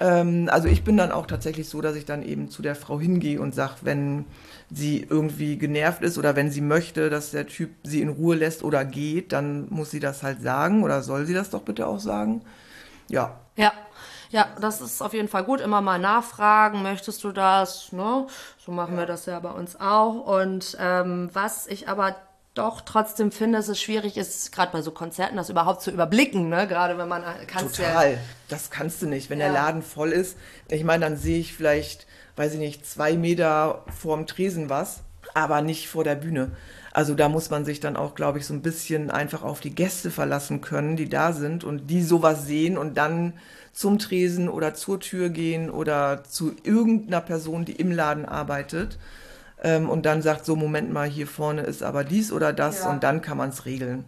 [0.00, 3.00] Ähm, also ich bin dann auch tatsächlich so, dass ich dann eben zu der Frau
[3.00, 4.24] hingehe und sage, wenn
[4.70, 8.62] sie irgendwie genervt ist oder wenn sie möchte, dass der Typ sie in Ruhe lässt
[8.62, 12.00] oder geht, dann muss sie das halt sagen oder soll sie das doch bitte auch
[12.00, 12.42] sagen.
[13.08, 13.72] Ja, Ja.
[14.30, 15.62] Ja, das ist auf jeden Fall gut.
[15.62, 17.92] Immer mal nachfragen, möchtest du das?
[17.92, 18.26] Ne?
[18.58, 20.16] So machen wir das ja bei uns auch.
[20.42, 22.14] Und ähm, was ich aber
[22.52, 26.50] doch trotzdem finde, dass es schwierig ist, gerade bei so Konzerten, das überhaupt zu überblicken.
[26.50, 26.66] Ne?
[26.68, 28.18] Gerade wenn man kannst ja total.
[28.48, 29.30] Das kannst du nicht.
[29.30, 29.54] Wenn der Ja.
[29.54, 30.36] Laden voll ist,
[30.68, 32.06] ich meine, dann sehe ich vielleicht,
[32.38, 35.00] weiß ich nicht, zwei Meter vorm Tresen was,
[35.34, 36.52] aber nicht vor der Bühne.
[36.92, 39.74] Also da muss man sich dann auch, glaube ich, so ein bisschen einfach auf die
[39.74, 43.34] Gäste verlassen können, die da sind und die sowas sehen und dann
[43.72, 48.98] zum Tresen oder zur Tür gehen oder zu irgendeiner Person, die im Laden arbeitet.
[49.62, 52.90] ähm, und dann sagt, so Moment mal, hier vorne ist aber dies oder das Ja.
[52.90, 54.04] und dann kann man es regeln.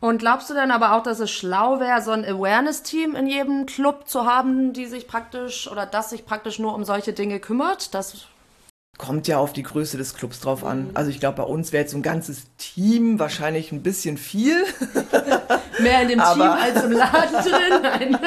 [0.00, 3.66] Und glaubst du denn aber auch, dass es schlau wäre, so ein Awareness-Team in jedem
[3.66, 7.94] Club zu haben, die sich praktisch oder das sich praktisch nur um solche Dinge kümmert?
[7.94, 8.26] Das
[8.98, 10.90] Kommt ja auf die Größe des Clubs drauf an.
[10.94, 14.64] Also ich glaube, bei uns wäre jetzt so ein ganzes Team wahrscheinlich ein bisschen viel.
[15.80, 17.82] mehr in dem Aber- Team als im Laden drin?
[17.82, 18.18] Nein.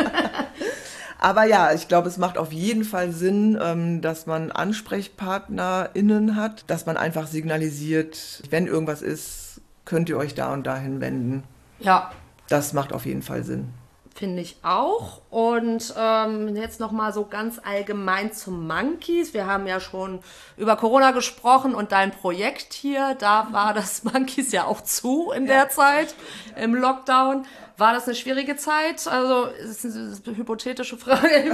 [1.20, 6.64] Aber ja, ich glaube, es macht auf jeden Fall Sinn, ähm, dass man AnsprechpartnerInnen hat,
[6.68, 11.44] dass man einfach signalisiert, wenn irgendwas ist, könnt ihr euch da und dahin wenden.
[11.80, 12.12] Ja,
[12.50, 13.70] Das macht auf jeden Fall Sinn.
[14.16, 15.22] Finde ich auch.
[15.30, 19.34] Und ähm, jetzt noch mal so ganz allgemein zum Monkeys.
[19.34, 20.20] Wir haben ja schon
[20.58, 23.16] über Corona gesprochen und dein Projekt hier.
[23.18, 26.16] Da war das Monkeys ja auch zu in der Zeit
[26.62, 27.46] im Lockdown.
[27.78, 29.08] War das eine schwierige Zeit?
[29.08, 31.54] Also es ist eine hypothetische Frage.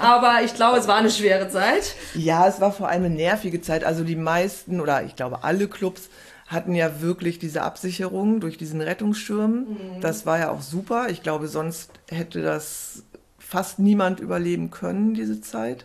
[0.00, 1.94] Aber ich glaube, es war eine schwere Zeit.
[2.14, 3.84] Ja, es war vor allem eine nervige Zeit.
[3.84, 6.08] Also die meisten oder ich glaube alle Clubs
[6.48, 9.66] hatten ja wirklich diese Absicherung durch diesen Rettungsschirm.
[10.00, 11.08] Das war ja auch super.
[11.10, 13.02] Ich glaube, sonst hätte das
[13.38, 15.84] fast niemand überleben können, diese Zeit.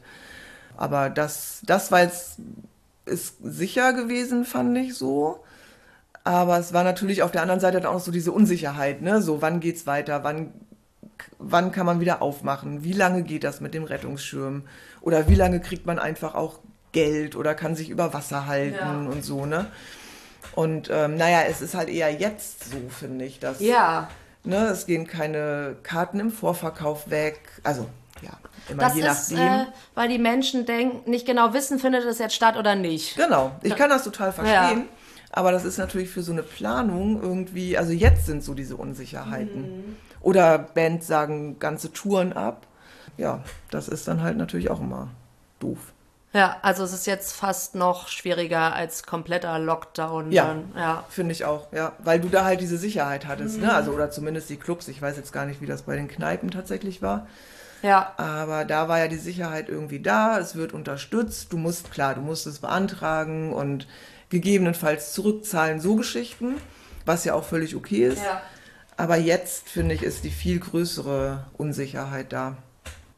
[0.78, 2.38] Aber das, das war jetzt,
[3.05, 5.43] ist sicher gewesen, fand ich so.
[6.24, 9.22] Aber es war natürlich auf der anderen Seite dann auch noch so diese Unsicherheit, ne?
[9.22, 10.24] So, wann geht's weiter?
[10.24, 10.53] Wann,
[11.38, 12.86] wann kann man wieder aufmachen?
[12.86, 14.64] Wie lange geht das mit dem Rettungsschirm?
[15.01, 16.59] Oder wie lange kriegt man einfach auch
[16.93, 18.97] Geld oder kann sich über Wasser halten Ja.
[19.11, 19.66] und so, ne?
[20.56, 24.10] Und ähm, naja, es ist halt eher jetzt so, finde ich, dass Ja,
[24.43, 27.39] ne, es gehen keine Karten im Vorverkauf weg.
[27.64, 27.88] Also,
[28.22, 28.32] ja,
[28.70, 29.62] immer das je ist, nachdem.
[29.62, 33.16] äh, weil die Menschen denken, nicht genau wissen, findet es jetzt statt oder nicht.
[33.16, 34.88] Genau, ich kann das total verstehen.
[35.36, 39.62] Aber das ist natürlich für so eine Planung irgendwie, also jetzt sind so diese Unsicherheiten.
[39.62, 39.95] Mhm.
[40.22, 42.68] Oder Bands sagen ganze Touren ab.
[43.18, 45.10] Ja, das ist dann halt natürlich auch immer
[45.60, 45.80] doof.
[46.34, 50.31] Ja, also es ist jetzt fast noch schwieriger als kompletter Lockdown.
[50.31, 50.47] Ja.
[50.47, 50.71] Dann.
[50.75, 51.03] ja.
[51.09, 51.91] Finde ich auch, ja.
[51.99, 53.65] Weil du da halt diese Sicherheit hattest, Mhm.
[53.67, 53.73] ne?
[53.73, 54.88] Also, oder zumindest die Clubs.
[54.88, 57.27] Ich weiß jetzt gar nicht, wie das bei den Kneipen tatsächlich war.
[57.84, 62.15] Ja, Aber da war ja die Sicherheit irgendwie da, es wird unterstützt, du musst, klar,
[62.15, 63.88] du musst es beantragen und
[64.29, 66.55] gegebenenfalls zurückzahlen, so Geschichten,
[67.05, 68.23] was ja auch völlig okay ist.
[68.23, 68.41] Ja.
[68.95, 72.55] Aber jetzt, finde ich, ist die viel größere Unsicherheit da.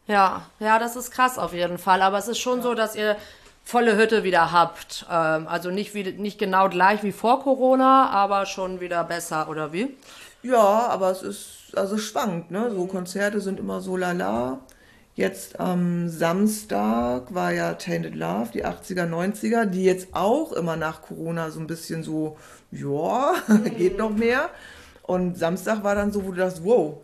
[0.07, 2.01] Ja, ja, das ist krass auf jeden Fall.
[2.01, 3.17] Aber es ist schon so, dass ihr
[3.63, 5.05] volle Hütte wieder habt.
[5.11, 9.73] Ähm, also nicht, wie, nicht genau gleich wie vor Corona, aber schon wieder besser, oder
[9.73, 9.97] wie?
[10.43, 12.69] Ja, aber es ist, also schwankt, ne?
[12.71, 14.59] So Konzerte sind immer so lala.
[15.15, 21.01] Jetzt am Samstag war ja Tainted Love, die 80er, 90er, die jetzt auch immer nach
[21.01, 22.37] Corona so ein bisschen so,
[22.69, 23.33] ja,
[23.77, 24.49] geht noch mehr.
[25.03, 26.97] Und Samstag war dann so, wo du dachtest, wow,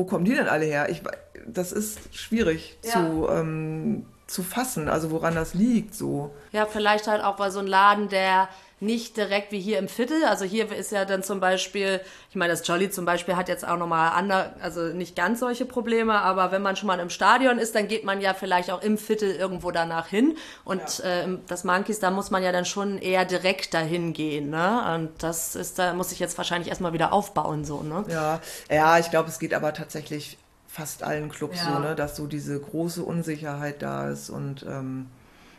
[0.00, 0.88] wo kommen die denn alle her?
[0.88, 1.02] Ich,
[1.46, 2.92] das ist schwierig Ja.
[2.92, 6.30] zu, ähm, zu fassen, also woran das liegt so.
[6.52, 8.48] Ja, vielleicht halt auch bei so einem Laden, der
[8.80, 12.00] nicht direkt wie hier im Viertel, also hier ist ja dann zum Beispiel,
[12.30, 15.66] ich meine, das Jolly zum Beispiel hat jetzt auch nochmal andere, also nicht ganz solche
[15.66, 18.82] Probleme, aber wenn man schon mal im Stadion ist, dann geht man ja vielleicht auch
[18.82, 22.98] im Viertel irgendwo danach hin und ähm, das Monkeys, da muss man ja dann schon
[22.98, 24.94] eher direkt dahin gehen, ne?
[24.94, 28.04] Und das ist, da muss ich jetzt wahrscheinlich erstmal wieder aufbauen, so, ne?
[28.08, 31.74] Ja, ja, ich glaube, es geht aber tatsächlich fast allen Clubs Ja.
[31.74, 35.08] so, ne, dass so diese große Unsicherheit da ist und ähm,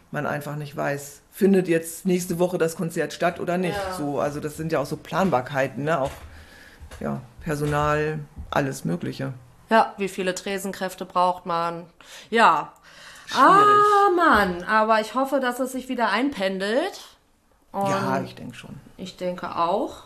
[0.10, 3.78] man einfach nicht weiß, findet jetzt nächste Woche das Konzert statt oder nicht.
[3.78, 3.96] Ja.
[3.98, 6.12] So, also das sind ja auch so Planbarkeiten, ne, auch
[7.00, 8.20] ja, Personal,
[8.50, 9.34] alles Mögliche.
[9.70, 11.86] Ja, wie viele Tresenkräfte braucht man?
[12.30, 12.74] Ja.
[13.34, 17.00] Ah, Mann, aber ich hoffe, dass es sich wieder einpendelt.
[17.72, 18.76] Und ja, ich denke schon.
[18.98, 20.04] Ich denke auch.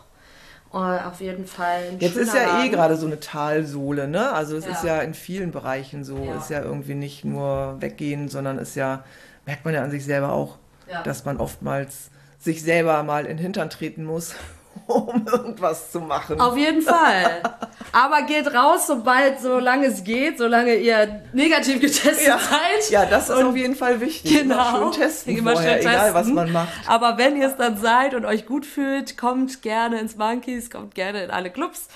[0.72, 1.96] Äh, auf jeden Fall.
[1.98, 2.70] Jetzt ist ja eh Laden.
[2.70, 4.32] gerade so eine Talsohle, ne?
[4.32, 4.70] Also es Ja.
[4.72, 6.36] ist ja in vielen Bereichen so, Ja.
[6.36, 9.02] ist ja irgendwie nicht nur weggehen, sondern ist ja,
[9.46, 10.58] merkt man ja an sich selber auch,
[10.90, 11.02] Ja.
[11.02, 14.34] dass man oftmals sich selber mal in den Hintern treten muss,
[14.86, 16.40] um irgendwas zu machen.
[16.40, 17.42] Auf jeden Fall.
[17.92, 22.38] Aber geht raus, sobald, solange es geht, solange ihr negativ getestet ja.
[22.38, 22.90] seid.
[22.90, 24.38] ja, das ist auf jeden Fall wichtig.
[24.38, 24.54] Genau.
[24.54, 26.68] Immer schön testen Immer vorher, schön egal was man macht.
[26.86, 30.94] Aber wenn ihr es dann seid und euch gut fühlt, kommt gerne ins Monkeys, kommt
[30.94, 31.88] gerne in alle Clubs.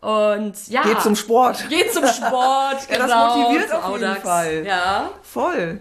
[0.00, 0.82] Und ja.
[0.82, 1.66] Geht zum Sport.
[1.68, 2.86] Geht zum Sport.
[2.90, 4.22] Ja, das genau, motiviert auf jeden Audax.
[4.22, 4.66] Fall.
[4.66, 5.10] Ja.
[5.22, 5.80] Voll.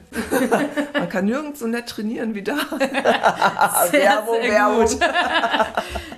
[0.93, 2.55] man kann nirgends so nett trainieren wie da.
[3.91, 4.86] Sehr, Werbung, sehr Werbung.
[4.86, 4.99] gut.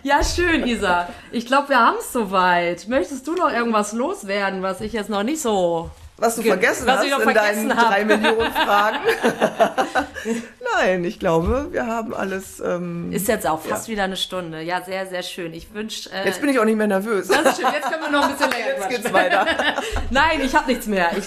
[0.04, 1.10] Ja, schön, Isa.
[1.32, 2.88] Ich glaube, wir haben es soweit.
[2.88, 5.90] Möchtest du noch irgendwas loswerden, was ich jetzt noch nicht so.
[6.20, 7.90] Was du Ge- vergessen was hast ich noch in vergessen deinen hab.
[7.92, 8.98] drei Millionen Fragen.
[10.76, 12.60] Nein, ich glaube, wir haben alles.
[12.60, 14.62] Ähm, Ist jetzt auch fast wieder eine Stunde.
[14.62, 15.54] Ja, sehr, sehr schön.
[15.54, 16.10] Ich wünsche.
[16.12, 17.28] Äh, jetzt bin ich auch nicht mehr nervös.
[17.28, 17.72] das ist schön.
[17.74, 19.46] Jetzt können wir noch ein bisschen länger Jetzt geht's weiter.
[20.10, 21.12] Nein, ich habe nichts mehr.
[21.18, 21.26] Ich,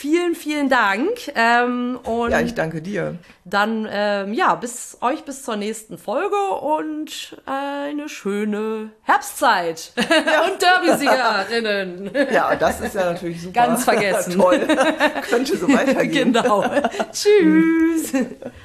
[0.00, 1.10] vielen, vielen Dank.
[1.34, 3.18] Ähm, und ja, ich danke dir.
[3.44, 9.92] Dann, ähm, ja, bis euch bis zur nächsten Folge und eine schöne Herbstzeit.
[9.96, 10.44] Ja.
[10.50, 12.10] und Derby-Siegerinnen.
[12.32, 13.52] Ja, das ist ja natürlich super.
[13.52, 14.32] Ganz vergessen.
[14.40, 14.66] Toll.
[15.28, 16.32] Könnte so weitergehen.
[16.40, 16.64] Genau.
[17.12, 18.12] Tschüss.